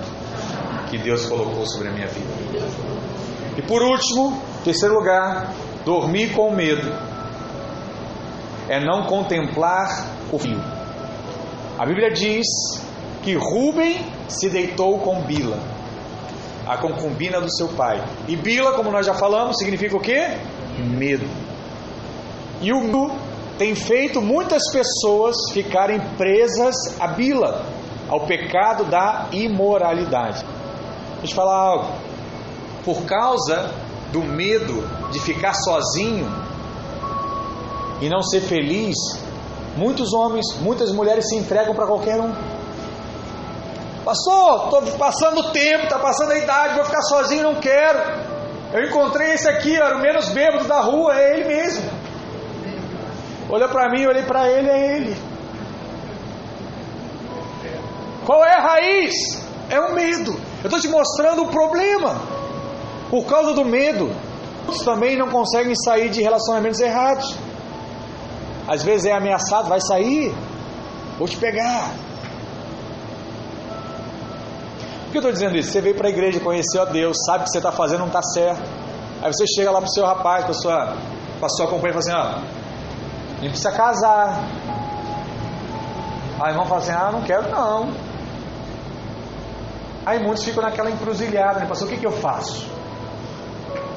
[0.89, 2.29] que Deus colocou sobre a minha vida.
[3.57, 5.53] E por último, terceiro lugar,
[5.85, 6.89] dormir com medo
[8.69, 10.59] é não contemplar o fio.
[11.77, 12.45] A Bíblia diz
[13.21, 15.57] que Rubem se deitou com Bila,
[16.69, 17.99] a concubina do seu pai.
[18.27, 20.37] E Bila, como nós já falamos, significa o quê?
[20.77, 21.27] Medo.
[22.61, 23.11] E o medo
[23.57, 27.65] tem feito muitas pessoas ficarem presas a Bila,
[28.07, 30.45] ao pecado da imoralidade.
[31.17, 31.87] Deixa eu falar algo.
[32.85, 33.71] Por causa
[34.11, 36.27] do medo de ficar sozinho
[37.99, 38.95] e não ser feliz,
[39.75, 42.58] muitos homens, muitas mulheres se entregam para qualquer um.
[44.09, 47.99] Pastor, estou passando o tempo, está passando a idade, vou ficar sozinho, não quero.
[48.73, 51.87] Eu encontrei esse aqui, era o menos bêbado da rua, é ele mesmo.
[53.47, 55.17] Olhou para mim, olhei para ele, é ele.
[58.25, 59.13] Qual é a raiz?
[59.69, 60.31] É o medo.
[60.63, 62.19] Eu estou te mostrando o problema.
[63.11, 64.09] Por causa do medo,
[64.65, 67.37] muitos também não conseguem sair de relacionamentos errados.
[68.67, 70.33] Às vezes é ameaçado, vai sair,
[71.19, 72.08] vou te pegar.
[75.09, 75.71] Por que eu estou dizendo isso?
[75.71, 78.21] Você veio para a igreja, conheceu a Deus, sabe que você está fazendo não está
[78.21, 78.61] certo.
[79.23, 80.97] Aí você chega lá para o seu rapaz, para a sua,
[81.39, 84.47] para sua companheira e fala assim, ó, nem precisa casar.
[86.39, 87.91] Aí o irmão fala assim, ah, não quero não.
[90.05, 91.65] Aí muitos ficam naquela encruzilhada, né?
[91.65, 92.69] Pastor, o que, que eu faço?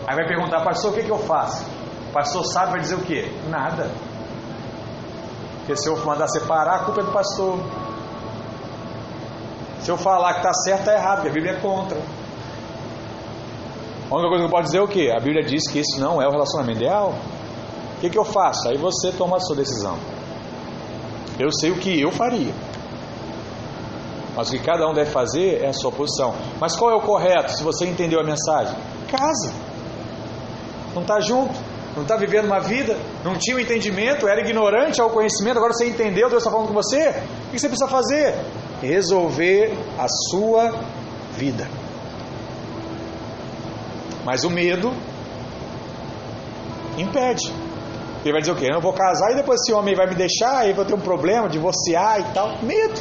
[0.07, 1.63] Aí vai perguntar, pastor, o que, que eu faço?
[2.09, 3.31] O pastor sabe, vai dizer o quê?
[3.51, 3.91] Nada.
[5.59, 7.59] Porque se eu mandar separar, a culpa é do pastor.
[9.83, 11.99] Se eu falar que está certo, está errado, porque a Bíblia é contra.
[14.11, 15.13] A única coisa que eu posso dizer é o quê?
[15.15, 17.15] A Bíblia diz que isso não é o relacionamento ideal.
[17.97, 18.69] O que, que eu faço?
[18.69, 19.99] Aí você toma a sua decisão.
[21.39, 22.53] Eu sei o que eu faria.
[24.37, 26.35] Mas o que cada um deve fazer é a sua posição.
[26.61, 28.77] Mas qual é o correto, se você entendeu a mensagem?
[29.11, 29.53] Casa.
[30.95, 31.59] Não está junto.
[31.97, 32.97] Não está vivendo uma vida.
[33.25, 34.29] Não tinha o um entendimento.
[34.29, 35.57] Era ignorante ao conhecimento.
[35.57, 36.29] Agora você entendeu.
[36.29, 37.11] Deus está falando com você.
[37.49, 38.35] O que você precisa fazer?
[38.83, 40.73] Resolver a sua
[41.37, 41.69] vida.
[44.25, 44.93] Mas o medo
[46.99, 47.53] impede.
[48.25, 48.67] Ele vai dizer o quê?
[48.67, 51.01] Eu não vou casar e depois esse homem vai me deixar, aí vou ter um
[51.01, 52.63] problema, divorciar e tal.
[52.63, 53.01] Medo.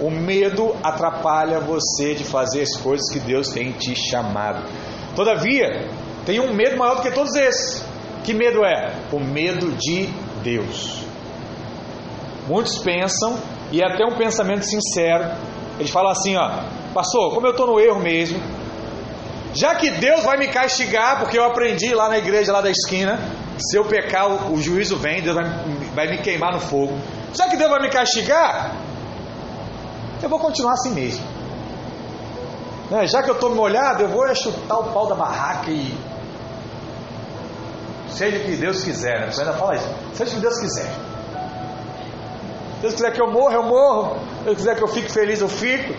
[0.00, 4.62] O medo atrapalha você de fazer as coisas que Deus tem te chamado.
[5.14, 5.88] Todavia,
[6.24, 7.84] tem um medo maior do que todos esses.
[8.24, 8.94] Que medo é?
[9.12, 10.08] O medo de
[10.42, 11.04] Deus.
[12.48, 13.38] Muitos pensam,
[13.74, 15.24] e é até um pensamento sincero,
[15.80, 16.48] eles falam assim: ó,
[16.94, 18.40] pastor, como eu estou no erro mesmo,
[19.52, 23.18] já que Deus vai me castigar, porque eu aprendi lá na igreja lá da esquina,
[23.58, 25.44] se eu pecar, o, o juízo vem, Deus vai,
[25.92, 26.96] vai me queimar no fogo.
[27.34, 28.76] Já que Deus vai me castigar,
[30.22, 31.26] eu vou continuar assim mesmo.
[32.92, 33.08] Né?
[33.08, 35.92] Já que eu estou molhado, eu vou chutar o pau da barraca e.
[38.08, 39.32] Seja o que Deus quiser, né?
[39.32, 39.88] Você ainda fala isso.
[40.14, 41.13] Seja o que Deus quiser.
[42.84, 44.18] Deus quiser que eu morra, eu morro.
[44.44, 45.94] Deus quiser que eu fique feliz, eu fico.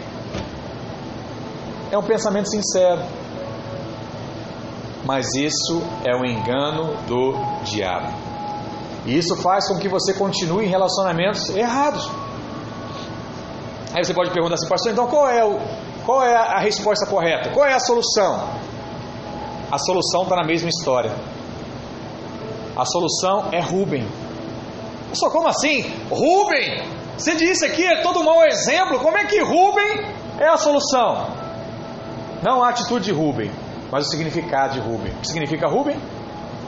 [1.91, 3.01] É um pensamento sincero.
[5.03, 7.33] Mas isso é um engano do
[7.63, 8.13] diabo.
[9.03, 12.07] E isso faz com que você continue em relacionamentos errados.
[13.91, 15.57] Aí você pode perguntar assim, pastor, então qual é, o,
[16.05, 17.49] qual é a resposta correta?
[17.49, 18.47] Qual é a solução?
[19.71, 21.11] A solução está na mesma história.
[22.77, 24.07] A solução é Rubem.
[25.15, 25.81] Só como assim?
[26.09, 26.83] Rubem!
[27.17, 28.99] Você disse aqui, é todo mau exemplo.
[28.99, 30.05] Como é que Rubem
[30.39, 31.27] é a solução?
[32.43, 33.49] Não a atitude de Rubem,
[33.91, 35.13] mas o significado de Rubem.
[35.13, 35.97] O que significa Rubem?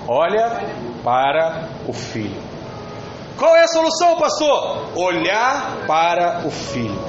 [0.07, 0.63] Olha
[1.03, 2.41] para o filho.
[3.37, 4.87] Qual é a solução, pastor?
[4.95, 6.99] Olhar para o filho.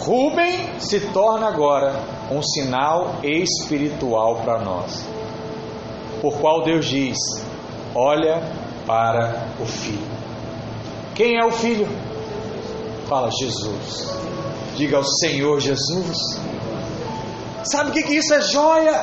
[0.00, 1.94] Rubem se torna agora
[2.30, 5.06] um sinal espiritual para nós.
[6.20, 7.16] por qual Deus diz:
[7.94, 8.42] Olha
[8.86, 10.06] para o Filho.
[11.14, 11.88] Quem é o Filho?
[13.08, 14.16] Fala Jesus.
[14.76, 16.40] Diga ao Senhor Jesus.
[17.64, 18.94] Sabe o que, que isso é joia?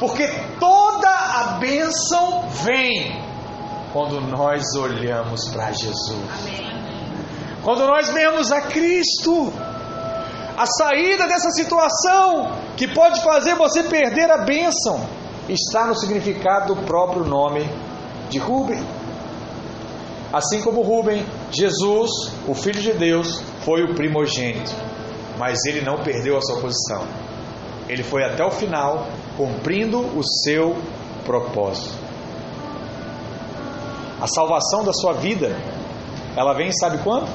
[0.00, 0.26] Porque
[0.58, 3.22] toda a bênção vem
[3.92, 6.18] quando nós olhamos para Jesus.
[7.62, 9.52] Quando nós vemos a Cristo.
[10.56, 15.00] A saída dessa situação que pode fazer você perder a bênção
[15.48, 17.68] está no significado do próprio nome
[18.28, 18.97] de Rubem.
[20.32, 22.10] Assim como Rubem, Jesus,
[22.46, 24.72] o Filho de Deus, foi o primogênito,
[25.38, 27.06] mas ele não perdeu a sua posição.
[27.88, 29.06] Ele foi até o final,
[29.36, 30.76] cumprindo o seu
[31.24, 31.94] propósito.
[34.20, 35.56] A salvação da sua vida,
[36.36, 37.28] ela vem, sabe quando?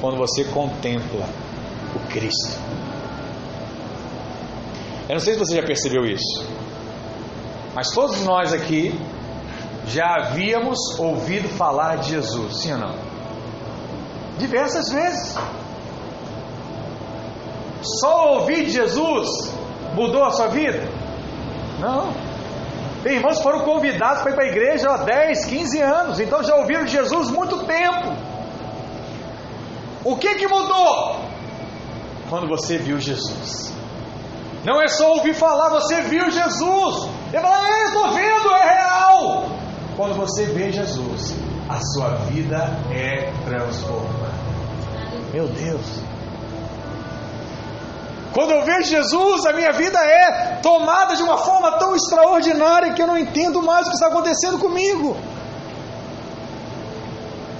[0.00, 1.28] Quando você contempla
[1.94, 2.58] o Cristo.
[5.08, 6.46] Eu não sei se você já percebeu isso,
[7.74, 8.98] mas todos nós aqui
[9.92, 12.94] já havíamos ouvido falar de Jesus, sim ou não?
[14.38, 15.38] Diversas vezes.
[18.00, 19.52] Só ouvir de Jesus
[19.94, 20.88] mudou a sua vida?
[21.78, 22.12] Não.
[23.02, 26.42] Tem irmãos que foram convidados para ir para a igreja há 10, 15 anos, então
[26.42, 28.16] já ouviram de Jesus muito tempo.
[30.04, 31.20] O que que mudou?
[32.30, 33.72] Quando você viu Jesus.
[34.64, 37.08] Não é só ouvir falar, você viu Jesus.
[37.32, 39.51] Ele fala, é, estou vendo, é real.
[39.96, 41.34] Quando você vê Jesus,
[41.68, 44.32] a sua vida é transformada.
[45.32, 46.02] Meu Deus.
[48.32, 53.02] Quando eu vejo Jesus, a minha vida é tomada de uma forma tão extraordinária que
[53.02, 55.16] eu não entendo mais o que está acontecendo comigo.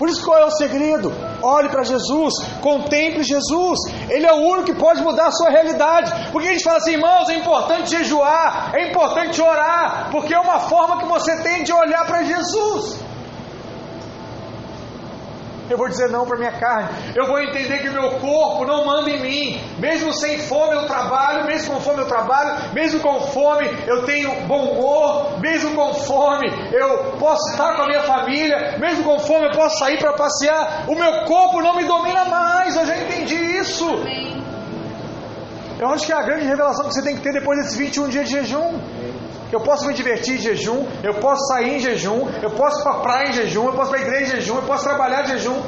[0.03, 1.13] Por isso, qual é o segredo?
[1.41, 3.79] Olhe para Jesus, contemple Jesus.
[4.11, 6.11] Ele é o único que pode mudar a sua realidade.
[6.33, 10.59] Porque a gente fala assim, irmãos, é importante jejuar, é importante orar, porque é uma
[10.59, 13.12] forma que você tem de olhar para Jesus.
[15.71, 16.89] Eu vou dizer não para minha carne.
[17.15, 19.61] Eu vou entender que meu corpo não manda em mim.
[19.79, 24.47] Mesmo sem fome eu trabalho, mesmo com fome eu trabalho, mesmo com fome eu tenho
[24.47, 29.47] bom humor, mesmo com fome eu posso estar com a minha família, mesmo com fome
[29.47, 30.85] eu posso sair para passear.
[30.89, 32.77] O meu corpo não me domina mais.
[32.77, 33.87] Eu já entendi isso.
[35.79, 38.09] Eu acho que é a grande revelação que você tem que ter depois desses 21
[38.09, 38.79] dias de jejum.
[39.53, 42.93] Eu posso me divertir em jejum, eu posso sair em jejum, eu posso ir para
[42.93, 45.25] a praia em jejum, eu posso ir para a igreja em jejum, eu posso trabalhar
[45.25, 45.63] em jejum,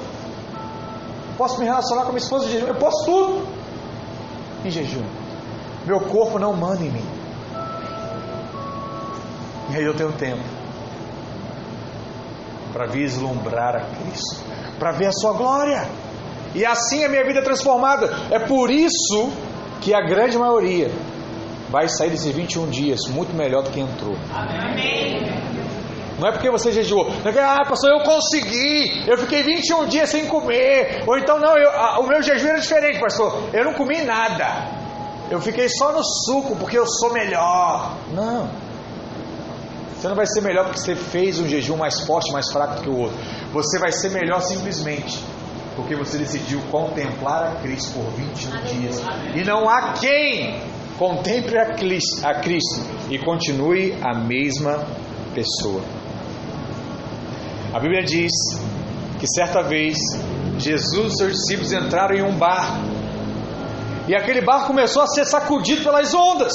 [1.36, 3.46] posso me relacionar com minha esposa em jejum, eu posso tudo
[4.64, 5.04] em jejum.
[5.84, 7.04] Meu corpo não manda em mim.
[9.70, 10.42] E aí eu tenho tempo
[12.72, 14.40] para vislumbrar a Cristo,
[14.78, 15.86] para ver a sua glória.
[16.54, 18.10] E assim a minha vida é transformada.
[18.30, 19.30] É por isso
[19.82, 20.90] que a grande maioria
[21.74, 24.14] vai sair desses 21 dias muito melhor do que entrou.
[24.32, 25.20] Amém.
[26.20, 29.86] Não é porque você jejuou, não é que, ah, pastor, eu consegui, eu fiquei 21
[29.88, 33.64] dias sem comer, ou então, não, eu, ah, o meu jejum era diferente, pastor, eu
[33.64, 34.68] não comi nada,
[35.28, 37.96] eu fiquei só no suco porque eu sou melhor.
[38.12, 38.48] Não,
[39.96, 42.88] você não vai ser melhor porque você fez um jejum mais forte, mais fraco que
[42.88, 43.18] o outro,
[43.52, 45.18] você vai ser melhor simplesmente
[45.74, 49.02] porque você decidiu contemplar a Cristo por 21 dias,
[49.34, 52.80] e não há quem Contemple a Cristo,
[53.10, 54.86] e continue a mesma
[55.34, 55.82] pessoa.
[57.72, 58.30] A Bíblia diz
[59.18, 59.96] que certa vez
[60.58, 62.78] Jesus e seus discípulos entraram em um barco
[64.06, 66.52] e aquele barco começou a ser sacudido pelas ondas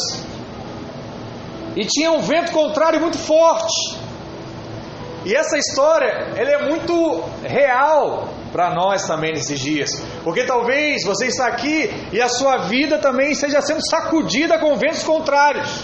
[1.75, 3.97] e tinha um vento contrário muito forte.
[5.25, 9.89] E essa história ela é muito real para nós também nesses dias.
[10.23, 15.03] Porque talvez você está aqui e a sua vida também esteja sendo sacudida com ventos
[15.03, 15.83] contrários.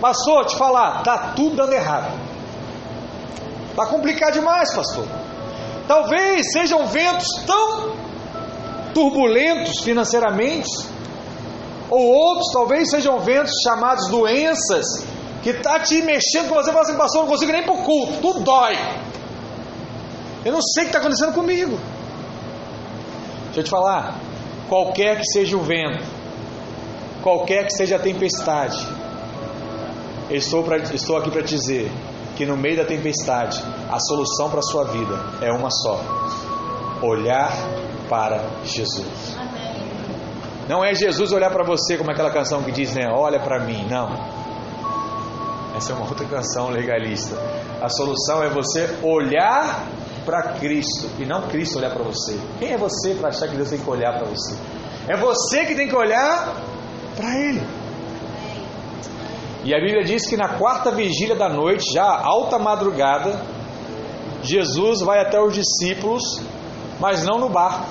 [0.00, 2.12] Pastor, te falar, tá tudo dando errado.
[3.76, 5.06] Tá complicado demais, pastor.
[5.88, 7.92] Talvez sejam ventos tão
[8.94, 10.70] turbulentos financeiramente,
[11.90, 14.84] ou outros talvez sejam ventos chamados doenças,
[15.42, 18.12] que tá te mexendo com você, fala assim, pastor, não consigo nem para o culto,
[18.22, 18.78] tudo dói.
[20.44, 21.78] Eu não sei o que está acontecendo comigo.
[23.46, 24.18] Deixa eu te falar.
[24.68, 26.04] Qualquer que seja o vento,
[27.22, 28.86] qualquer que seja a tempestade,
[30.28, 31.90] eu estou, pra, estou aqui para te dizer
[32.36, 36.00] que no meio da tempestade, a solução para a sua vida é uma só:
[37.02, 37.52] olhar
[38.08, 39.36] para Jesus.
[40.68, 43.06] Não é Jesus olhar para você como aquela canção que diz, né?
[43.14, 43.86] Olha para mim.
[43.88, 44.08] Não.
[45.76, 47.36] Essa é uma outra canção legalista.
[47.82, 49.86] A solução é você olhar
[50.24, 52.38] para Cristo e não Cristo olhar para você.
[52.58, 54.56] Quem é você para achar que Deus tem que olhar para você?
[55.08, 56.54] É você que tem que olhar
[57.16, 57.62] para Ele.
[59.64, 63.40] E a Bíblia diz que na quarta vigília da noite, já alta madrugada,
[64.42, 66.22] Jesus vai até os discípulos,
[67.00, 67.86] mas não no barco.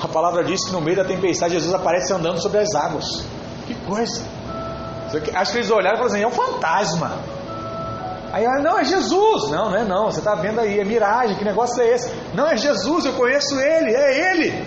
[0.00, 3.24] A palavra diz que no meio da tempestade Jesus aparece andando sobre as águas.
[3.66, 4.22] Que coisa!
[5.34, 7.37] Acho que eles olharam e falaram assim: é um fantasma.
[8.32, 9.50] Aí, ah, não, é Jesus.
[9.50, 10.06] Não, não é não.
[10.06, 11.36] Você está vendo aí, é miragem.
[11.36, 12.12] Que negócio é esse?
[12.34, 14.64] Não, é Jesus, eu conheço ele, é ele.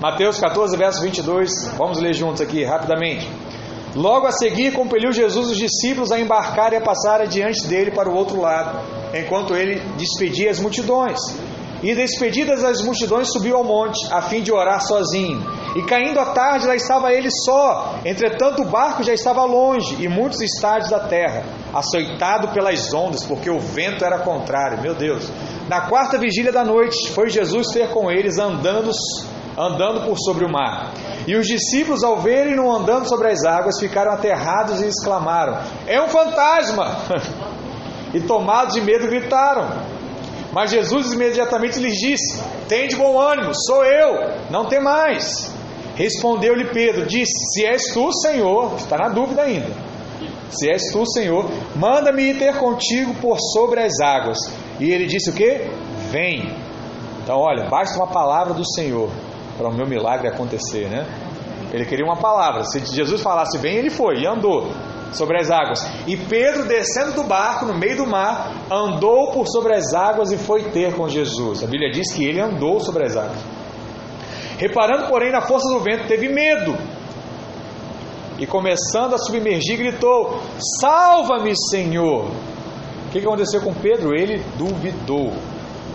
[0.00, 1.72] Mateus 14, verso 22.
[1.76, 3.28] Vamos ler juntos aqui, rapidamente.
[3.94, 8.08] Logo a seguir, compeliu Jesus os discípulos a embarcar e a passar adiante dele para
[8.08, 8.78] o outro lado,
[9.14, 11.18] enquanto ele despedia as multidões.
[11.82, 15.40] E despedidas as multidões, subiu ao monte, a fim de orar sozinho.
[15.76, 17.94] E caindo a tarde, lá estava ele só.
[18.04, 23.48] Entretanto, o barco já estava longe, e muitos estádios da terra, açoitado pelas ondas, porque
[23.48, 24.82] o vento era contrário.
[24.82, 25.30] Meu Deus.
[25.68, 28.90] Na quarta vigília da noite, foi Jesus ter com eles andando,
[29.56, 30.92] andando por sobre o mar.
[31.28, 36.08] E os discípulos, ao verem-no andando sobre as águas, ficaram aterrados e exclamaram: É um
[36.08, 36.96] fantasma!
[38.12, 39.97] e tomados de medo, gritaram.
[40.52, 45.52] Mas Jesus imediatamente lhes disse: Tem de bom ânimo, sou eu, não tem mais.
[45.94, 49.70] Respondeu-lhe Pedro: Disse: Se és tu, Senhor, está na dúvida ainda.
[50.50, 51.44] Se és tu, Senhor,
[51.76, 54.38] manda-me ir ter contigo por sobre as águas.
[54.80, 55.68] E ele disse o que?
[56.10, 56.54] Vem.
[57.22, 59.10] Então, olha, basta uma palavra do Senhor
[59.58, 61.06] para o meu milagre acontecer, né?
[61.70, 62.64] Ele queria uma palavra.
[62.64, 64.72] Se Jesus falasse vem, ele foi e andou
[65.12, 65.84] sobre as águas.
[66.06, 70.38] E Pedro, descendo do barco no meio do mar, andou por sobre as águas e
[70.38, 71.62] foi ter com Jesus.
[71.62, 73.38] A Bíblia diz que ele andou sobre as águas.
[74.58, 76.76] Reparando, porém, na força do vento, teve medo.
[78.38, 80.40] E começando a submergir, gritou:
[80.80, 82.26] Salva-me, Senhor!
[83.06, 84.14] O que aconteceu com Pedro?
[84.14, 85.32] Ele duvidou.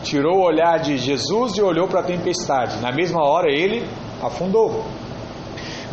[0.02, 2.82] Tirou o olhar de Jesus e olhou para a tempestade.
[2.82, 3.88] Na mesma hora, ele
[4.22, 4.84] afundou.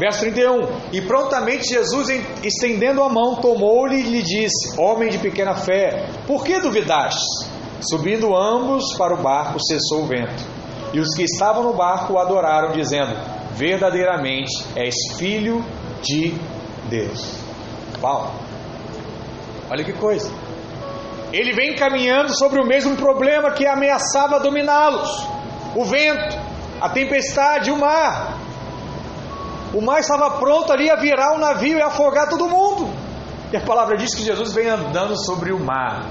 [0.01, 2.09] Verso 31: E prontamente Jesus,
[2.43, 7.21] estendendo a mão, tomou-lhe e lhe disse: Homem de pequena fé, por que duvidaste?
[7.83, 10.43] Subindo ambos para o barco, cessou o vento.
[10.95, 13.15] E os que estavam no barco o adoraram, dizendo:
[13.53, 15.63] Verdadeiramente és filho
[16.03, 16.35] de
[16.89, 17.37] Deus.
[18.03, 18.33] Uau!
[19.71, 20.33] Olha que coisa!
[21.31, 25.29] Ele vem caminhando sobre o mesmo problema que ameaçava dominá-los:
[25.77, 26.39] o vento,
[26.81, 28.40] a tempestade, o mar.
[29.73, 32.93] O mar estava pronto ali a virar o um navio e afogar todo mundo.
[33.53, 36.07] E a palavra diz que Jesus vem andando sobre o mar.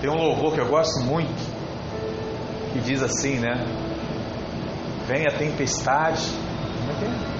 [0.00, 1.34] Tem um louvor que eu gosto muito,
[2.72, 3.66] que diz assim, né?
[5.06, 6.26] Vem a tempestade.
[6.78, 7.30] Como é que é?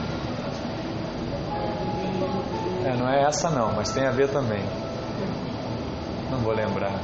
[2.91, 4.63] É, não é essa não, mas tem a ver também.
[6.31, 7.01] Não vou lembrar.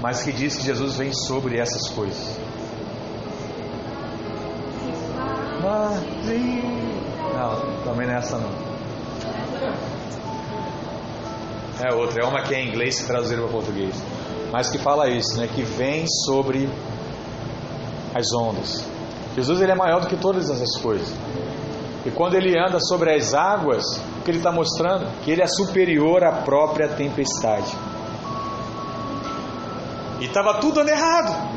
[0.00, 2.43] Mas que diz que Jesus vem sobre essas coisas.
[7.34, 8.74] Não, também não é não.
[11.82, 13.94] É outra, é uma que é em inglês e traduziram para português.
[14.52, 15.48] Mas que fala isso, né?
[15.52, 16.68] Que vem sobre
[18.14, 18.86] as ondas.
[19.34, 21.12] Jesus ele é maior do que todas essas coisas.
[22.06, 23.84] E quando ele anda sobre as águas,
[24.18, 25.06] o que ele está mostrando?
[25.22, 27.74] Que ele é superior à própria tempestade.
[30.20, 31.54] E estava tudo dando errado.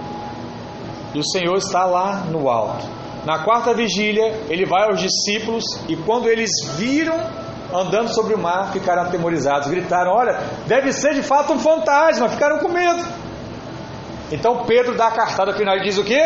[1.14, 2.97] E o Senhor está lá no alto.
[3.28, 7.20] Na quarta vigília, ele vai aos discípulos e quando eles viram
[7.74, 12.60] andando sobre o mar, ficaram atemorizados, gritaram: Olha, deve ser de fato um fantasma, ficaram
[12.60, 13.06] com medo.
[14.32, 16.22] Então Pedro dá a cartada final e diz o quê?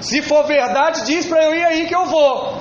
[0.00, 2.54] Se for verdade, diz para eu ir aí que eu vou.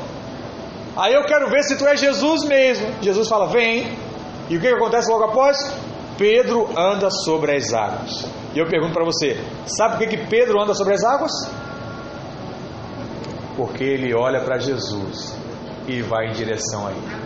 [0.98, 2.96] Aí eu quero ver se tu é Jesus mesmo.
[3.02, 3.98] Jesus fala: Vem.
[4.50, 5.58] E o que, acontece logo após?
[6.18, 8.28] Pedro anda sobre as águas.
[8.54, 11.32] E eu pergunto para você: sabe por que, que Pedro anda sobre as águas?
[13.56, 15.38] Porque ele olha para Jesus
[15.88, 17.26] e vai em direção a ele.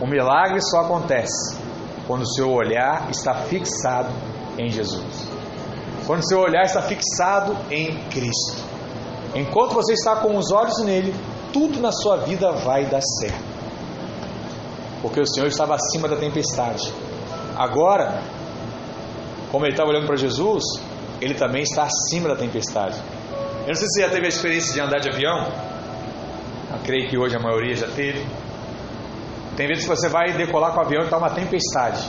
[0.00, 1.56] O milagre só acontece
[2.06, 4.10] quando o seu olhar está fixado
[4.58, 5.28] em Jesus.
[6.06, 8.64] Quando o seu olhar está fixado em Cristo.
[9.34, 11.14] Enquanto você está com os olhos nele,
[11.52, 13.44] tudo na sua vida vai dar certo.
[15.02, 16.92] Porque o Senhor estava acima da tempestade.
[17.56, 18.22] Agora,
[19.52, 20.64] como ele estava olhando para Jesus,
[21.20, 23.00] ele também está acima da tempestade.
[23.62, 25.52] Eu não sei se você já teve a experiência de andar de avião.
[26.72, 28.26] Eu creio que hoje a maioria já teve.
[29.56, 32.08] Tem vezes que você vai decolar com o avião e está uma tempestade.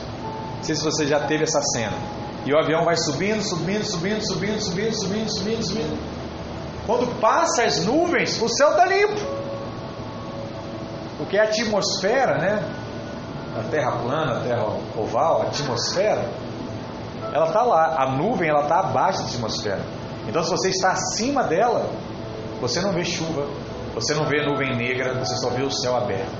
[0.58, 1.98] Não sei se você já teve essa cena.
[2.46, 6.00] E o avião vai subindo, subindo, subindo, subindo, subindo, subindo, subindo, subindo.
[6.86, 9.20] Quando passa as nuvens, o céu está limpo.
[11.18, 12.64] Porque a atmosfera, né?
[13.60, 16.26] A terra plana, a terra oval, a atmosfera,
[17.34, 17.96] ela está lá.
[18.00, 20.01] A nuvem, ela está abaixo da atmosfera.
[20.28, 21.90] Então, se você está acima dela,
[22.60, 23.48] você não vê chuva,
[23.94, 26.32] você não vê nuvem negra, você só vê o céu aberto.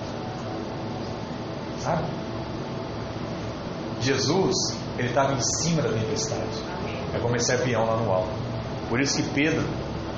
[1.80, 2.04] Sabe?
[4.02, 4.56] Jesus,
[4.98, 6.64] ele estava em cima da tempestade.
[7.14, 8.30] É como esse avião lá no alto.
[8.90, 9.68] Por isso que Pedro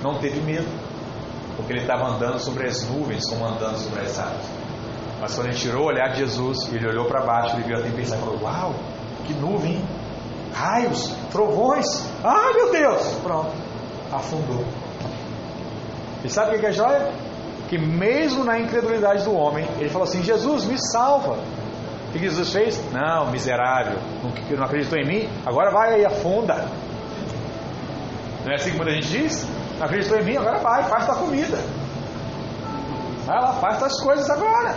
[0.01, 0.68] não teve medo.
[1.55, 4.45] Porque ele estava andando sobre as nuvens, como andando sobre as águas.
[5.22, 7.82] Mas quando ele tirou o olhar de Jesus, ele olhou para baixo, ele viu a
[7.82, 8.76] tempestade e falou: Uau,
[9.26, 9.82] que nuvem?
[10.54, 11.86] Raios, trovões.
[12.24, 13.01] Ah, meu Deus!
[13.24, 13.51] Pronto,
[14.12, 14.64] afundou.
[16.24, 17.12] E sabe o que é joia?
[17.70, 21.38] Que mesmo na incredulidade do homem, ele falou assim: Jesus, me salva.
[22.08, 22.80] O que Jesus fez?
[22.91, 23.97] Não, miserável,
[24.51, 26.68] não, acreditou em mim, agora vai aí, afunda.
[28.45, 29.47] Não é assim que muita gente diz?
[29.80, 31.58] Não acreditou em mim, agora vai, faz tua comida.
[33.26, 34.76] Vai lá, faz tuas coisas agora.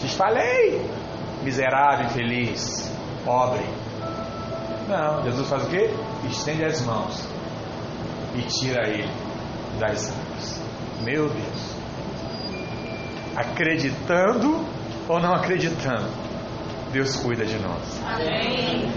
[0.00, 0.84] Te falei,
[1.42, 2.90] miserável, infeliz,
[3.24, 3.64] pobre.
[4.90, 5.88] Não, Jesus faz o quê?
[6.28, 7.24] Estende as mãos
[8.34, 9.08] e tira ele
[9.78, 10.60] das águas.
[11.02, 11.74] Meu Deus.
[13.36, 14.66] Acreditando
[15.08, 16.08] ou não acreditando,
[16.90, 18.00] Deus cuida de nós.
[18.04, 18.90] Amém.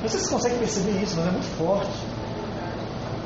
[0.00, 1.92] Vocês conseguem perceber isso, mas é muito forte.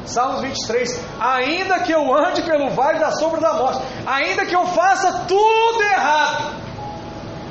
[0.04, 4.66] Salmos 23: Ainda que eu ande pelo vale da sombra da morte, ainda que eu
[4.66, 6.54] faça tudo errado,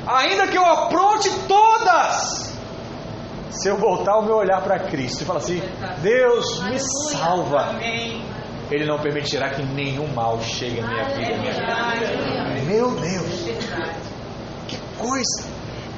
[0.06, 2.45] ainda que eu apronte todas,
[3.50, 5.62] se eu voltar o meu olhar para Cristo e falar assim:
[6.02, 6.78] Deus me
[7.10, 7.76] salva,
[8.70, 11.36] Ele não permitirá que nenhum mal chegue à minha vida.
[11.36, 13.48] Minha Meu Deus,
[14.66, 15.48] que coisa,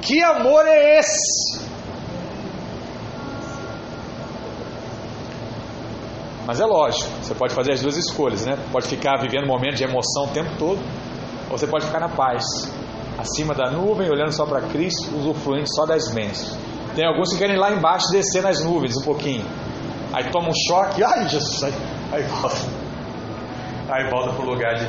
[0.01, 1.67] que amor é esse?
[6.45, 8.57] Mas é lógico, você pode fazer as duas escolhas, né?
[8.71, 10.79] Pode ficar vivendo um momento de emoção o tempo todo,
[11.47, 12.43] ou você pode ficar na paz,
[13.19, 16.57] acima da nuvem, olhando só para Cristo, usufruindo só das bênçãos.
[16.99, 19.45] Tem alguns que querem ir lá embaixo descer nas nuvens um pouquinho.
[20.11, 21.73] Aí toma um choque, ai Jesus, aí,
[22.11, 22.57] aí volta.
[23.87, 24.85] Aí volta para o lugar de,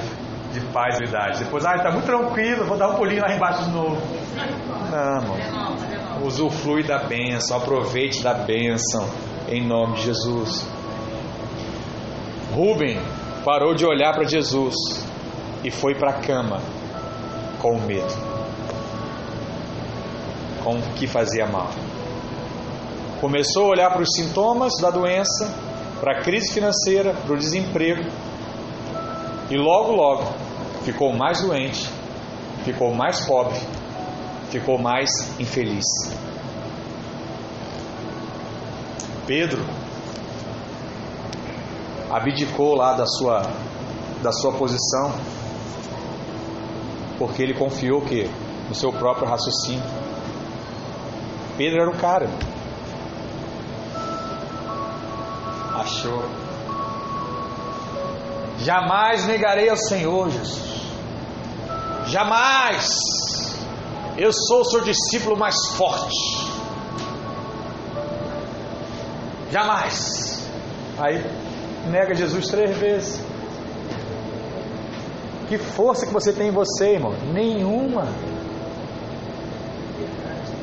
[0.52, 1.44] de paz e unidade.
[1.44, 4.02] Depois, ai, está muito tranquilo, vou dar um pulinho lá embaixo de novo.
[4.90, 6.26] Não, amor.
[6.26, 9.08] Usufrui da bênção, aproveite da bênção,
[9.48, 10.66] em nome de Jesus.
[12.52, 13.00] Rubem
[13.44, 14.74] parou de olhar para Jesus
[15.62, 16.60] e foi para a cama
[17.60, 18.12] com medo,
[20.64, 21.70] com o que fazia mal.
[23.20, 25.52] Começou a olhar para os sintomas da doença,
[26.00, 28.10] para a crise financeira, para o desemprego,
[29.50, 30.32] e logo, logo
[30.84, 31.86] ficou mais doente,
[32.64, 33.58] ficou mais pobre,
[34.48, 35.84] ficou mais infeliz.
[39.26, 39.64] Pedro
[42.10, 43.42] abdicou lá da sua,
[44.22, 45.12] da sua posição,
[47.18, 48.30] porque ele confiou que
[48.68, 49.84] no seu próprio raciocínio.
[51.56, 52.28] Pedro era o cara.
[55.80, 56.22] Achou.
[58.58, 60.82] Jamais negarei ao Senhor, Jesus.
[62.06, 62.86] Jamais.
[64.18, 66.14] Eu sou o seu discípulo mais forte.
[69.50, 70.46] Jamais.
[70.98, 71.24] Aí
[71.88, 73.24] nega Jesus três vezes.
[75.48, 77.14] Que força que você tem em você, irmão?
[77.32, 78.06] Nenhuma.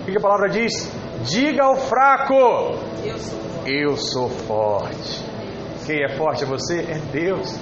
[0.01, 0.91] O que a palavra diz?
[1.25, 2.33] Diga ao fraco:
[3.03, 3.46] Eu sou.
[3.69, 5.21] Eu sou forte.
[5.85, 6.79] Quem é forte é você?
[6.89, 7.53] É Deus.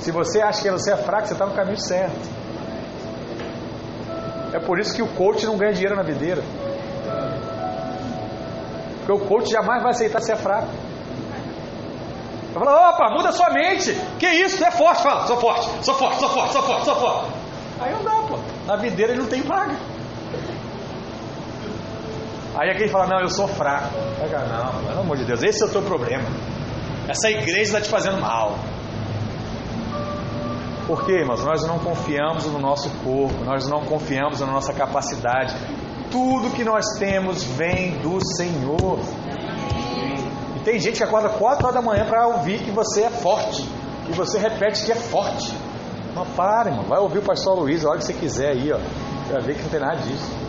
[0.00, 2.28] Se você acha que você é fraco, você está no caminho certo.
[4.52, 6.42] É por isso que o coach não ganha dinheiro na videira.
[8.98, 10.68] Porque o coach jamais vai aceitar ser fraco.
[12.52, 13.98] Vai falar, opa, muda sua mente.
[14.18, 14.58] Que isso?
[14.58, 15.02] Tu é forte.
[15.02, 17.30] Fala, sou forte, sou forte, sou forte, sou forte, sou forte.
[17.80, 18.38] Aí não dá, pô.
[18.66, 19.74] Na videira ele não tem vaga.
[22.56, 23.94] Aí aquele fala, não, eu sou fraco.
[24.20, 26.24] Não, pelo amor de Deus, esse é o teu problema.
[27.08, 28.58] Essa igreja está te fazendo mal.
[30.86, 31.42] Por quê, irmãos?
[31.42, 35.54] Nós não confiamos no nosso corpo, nós não confiamos na nossa capacidade.
[36.10, 39.00] Tudo que nós temos vem do Senhor.
[40.64, 43.68] Tem gente que acorda 4 horas da manhã para ouvir que você é forte.
[44.08, 45.54] E você repete que é forte.
[46.14, 46.84] Não para, irmão.
[46.84, 48.78] Vai ouvir o pastor Luiz a hora que você quiser aí, ó.
[49.28, 50.43] Para ver que não tem nada disso.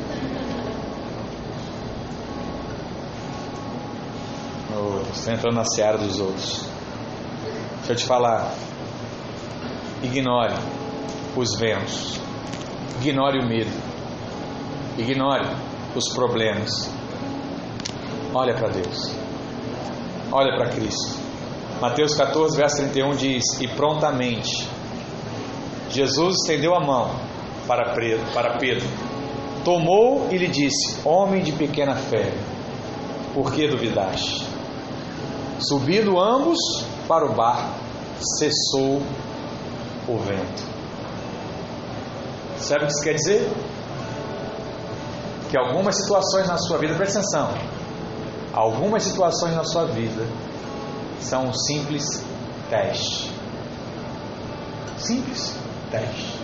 [4.82, 6.66] Você entrando na seara dos outros.
[7.78, 8.54] Deixa eu te falar.
[10.04, 10.54] Ignore
[11.36, 12.20] os ventos.
[13.02, 13.72] Ignore o medo.
[14.98, 15.48] Ignore
[15.96, 16.92] os problemas.
[18.34, 19.26] Olha para Deus
[20.36, 21.18] olha para Cristo.
[21.82, 24.68] Mateus 14, verso 31 diz: E prontamente
[25.90, 27.12] Jesus estendeu a mão
[27.68, 27.94] para
[28.60, 28.88] Pedro,
[29.64, 32.34] tomou e lhe disse: Homem de pequena fé,
[33.34, 34.55] por que duvidaste?
[35.68, 36.60] Subindo ambos
[37.08, 37.74] para o barco,
[38.38, 39.02] cessou
[40.08, 40.64] o vento.
[42.58, 43.52] Sabe o que isso quer dizer?
[45.50, 47.50] Que algumas situações na sua vida, presta atenção,
[48.54, 50.28] algumas situações na sua vida
[51.20, 52.24] são um simples
[52.70, 53.32] teste.
[54.98, 55.56] Simples
[55.90, 56.40] teste.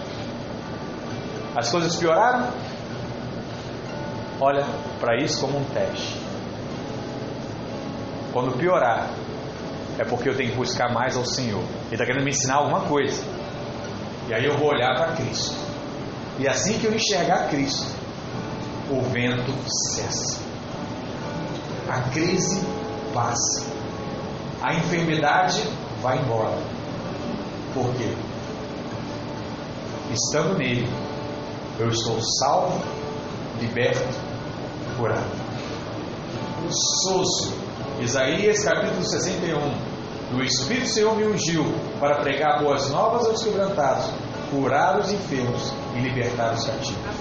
[1.56, 2.52] As coisas pioraram?
[4.39, 4.65] Olha
[4.99, 6.30] para isso como um teste.
[8.31, 9.09] Quando piorar,
[9.99, 11.61] é porque eu tenho que buscar mais ao Senhor.
[11.85, 13.21] Ele está querendo me ensinar alguma coisa.
[14.27, 15.55] E aí eu vou olhar para Cristo.
[16.39, 17.85] E assim que eu enxergar Cristo,
[18.89, 19.51] o vento
[19.93, 20.39] cessa.
[21.89, 22.65] A crise
[23.13, 23.65] passa.
[24.61, 25.61] A enfermidade
[26.01, 26.57] vai embora.
[27.73, 28.13] Por quê?
[30.11, 30.89] Estando nele,
[31.79, 32.81] eu estou salvo,
[33.59, 34.17] liberto,
[34.97, 35.29] curado.
[37.03, 37.60] Soso.
[38.02, 39.60] Isaías capítulo 61.
[40.36, 41.64] O Espírito Senhor me ungiu
[41.99, 44.10] para pregar boas novas aos quebrantados,
[44.49, 47.15] curar os enfermos e libertar os cativos.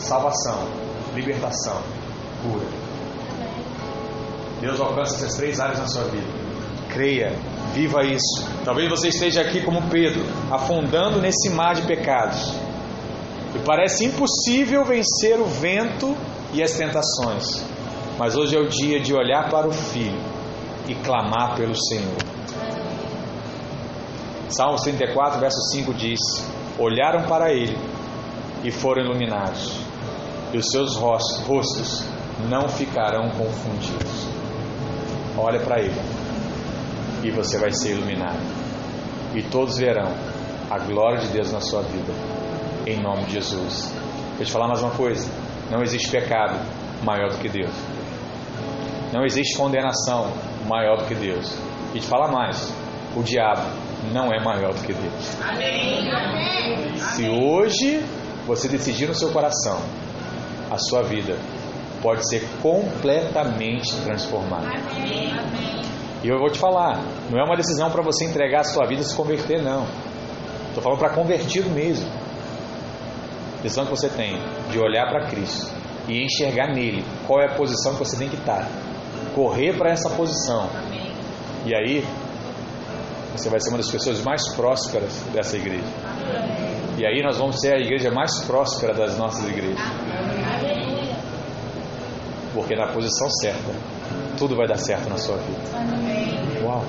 [0.00, 0.66] Salvação,
[1.14, 1.80] libertação,
[2.42, 2.66] cura.
[4.60, 6.26] Deus alcança essas três áreas na sua vida.
[6.88, 7.32] Creia,
[7.72, 8.44] viva isso.
[8.64, 12.52] Talvez você esteja aqui como Pedro, afundando nesse mar de pecados.
[13.54, 16.16] E parece impossível vencer o vento
[16.52, 17.69] e as tentações.
[18.20, 20.20] Mas hoje é o dia de olhar para o Filho
[20.86, 22.18] e clamar pelo Senhor.
[24.50, 26.20] Salmos 34, verso 5 diz:
[26.78, 27.78] Olharam para ele
[28.62, 29.80] e foram iluminados,
[30.52, 32.04] e os seus rostos
[32.46, 34.28] não ficarão confundidos.
[35.38, 35.98] Olha para ele
[37.22, 38.40] e você vai ser iluminado,
[39.34, 40.12] e todos verão
[40.70, 42.12] a glória de Deus na sua vida,
[42.86, 43.90] em nome de Jesus.
[44.36, 45.26] Vou te falar mais uma coisa:
[45.70, 46.60] não existe pecado
[47.02, 47.72] maior do que Deus.
[49.12, 50.32] Não existe condenação
[50.66, 51.56] maior do que Deus.
[51.94, 52.72] E te falar mais:
[53.16, 53.66] o diabo
[54.12, 55.36] não é maior do que Deus.
[57.14, 58.04] Se hoje
[58.46, 59.80] você decidir no seu coração,
[60.70, 61.36] a sua vida
[62.00, 64.70] pode ser completamente transformada.
[66.22, 69.02] E eu vou te falar, não é uma decisão para você entregar a sua vida
[69.02, 69.86] e se converter, não.
[70.68, 72.08] Estou falando para convertido mesmo.
[73.58, 74.38] A decisão que você tem
[74.70, 75.70] de olhar para Cristo
[76.08, 78.68] e enxergar nele qual é a posição que você tem que estar
[79.34, 80.68] correr para essa posição.
[80.70, 81.12] Amém.
[81.64, 82.04] E aí,
[83.36, 85.84] você vai ser uma das pessoas mais prósperas dessa igreja.
[86.04, 86.70] Amém.
[86.98, 89.80] E aí nós vamos ser a igreja mais próspera das nossas igrejas.
[89.80, 91.14] Amém.
[92.52, 93.72] Porque na posição certa,
[94.36, 95.60] tudo vai dar certo na sua vida.
[96.64, 96.84] Uau!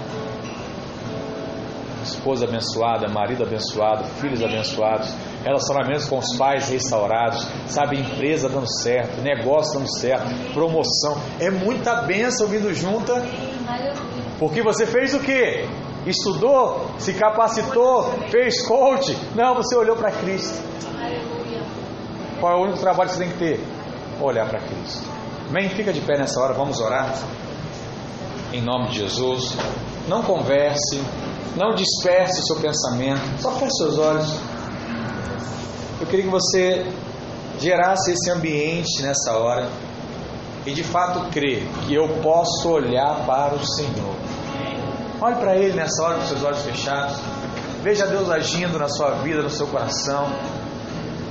[2.04, 5.14] Esposa abençoada, marido abençoado, filhos abençoados
[5.44, 11.18] relacionamentos com os pais restaurados, sabe, empresa dando certo, negócio dando certo, promoção.
[11.40, 13.14] É muita bênção vindo junta.
[14.40, 15.68] Porque você fez o que?
[16.06, 19.16] Estudou, se capacitou, fez coach.
[19.36, 20.60] Não, você olhou para Cristo.
[22.40, 23.60] Qual é o único trabalho que você tem que ter?
[24.20, 25.08] Olhar para Cristo.
[25.48, 25.70] Amém?
[25.70, 27.14] Fica de pé nessa hora, vamos orar.
[28.52, 29.56] Em nome de Jesus.
[30.08, 31.04] Não converse,
[31.56, 34.40] não disperse o seu pensamento, só feche seus olhos
[36.02, 36.84] eu queria que você
[37.60, 39.70] gerasse esse ambiente nessa hora
[40.66, 44.16] e de fato crer que eu posso olhar para o Senhor.
[45.22, 47.18] Olhe para Ele nessa hora com seus olhos fechados.
[47.84, 50.34] Veja Deus agindo na sua vida, no seu coração.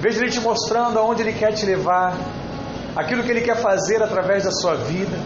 [0.00, 2.16] Veja Ele te mostrando aonde Ele quer te levar,
[2.94, 5.18] aquilo que Ele quer fazer através da sua vida.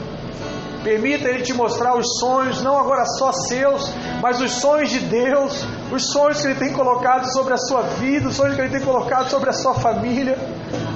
[0.85, 3.91] Permita Ele te mostrar os sonhos, não agora só seus,
[4.21, 8.29] mas os sonhos de Deus, os sonhos que Ele tem colocado sobre a sua vida,
[8.29, 10.37] os sonhos que Ele tem colocado sobre a sua família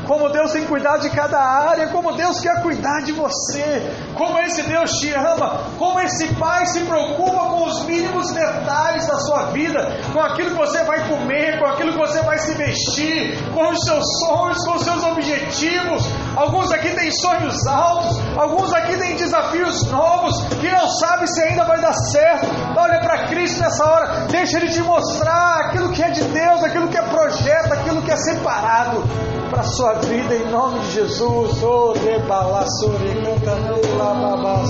[0.09, 4.63] como Deus tem cuidado de cada área, como Deus quer cuidar de você, como esse
[4.63, 9.87] Deus te ama, como esse Pai se preocupa com os mínimos detalhes da sua vida,
[10.11, 13.85] com aquilo que você vai comer, com aquilo que você vai se vestir, com os
[13.85, 16.03] seus sonhos, com os seus objetivos.
[16.35, 21.65] Alguns aqui têm sonhos altos, alguns aqui têm desafios novos que não sabe se ainda
[21.65, 22.47] vai dar certo.
[22.75, 26.89] Olha para Cristo nessa hora, deixa Ele te mostrar aquilo que é de Deus, aquilo
[26.89, 29.03] que é projeto, aquilo que é separado
[29.51, 31.63] para a sua vida em nome de Jesus.
[31.63, 33.57] Oh, rebalaçore, canta
[33.99, 34.69] babás.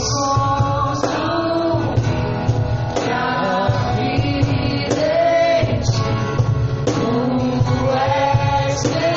[8.79, 9.08] Stay.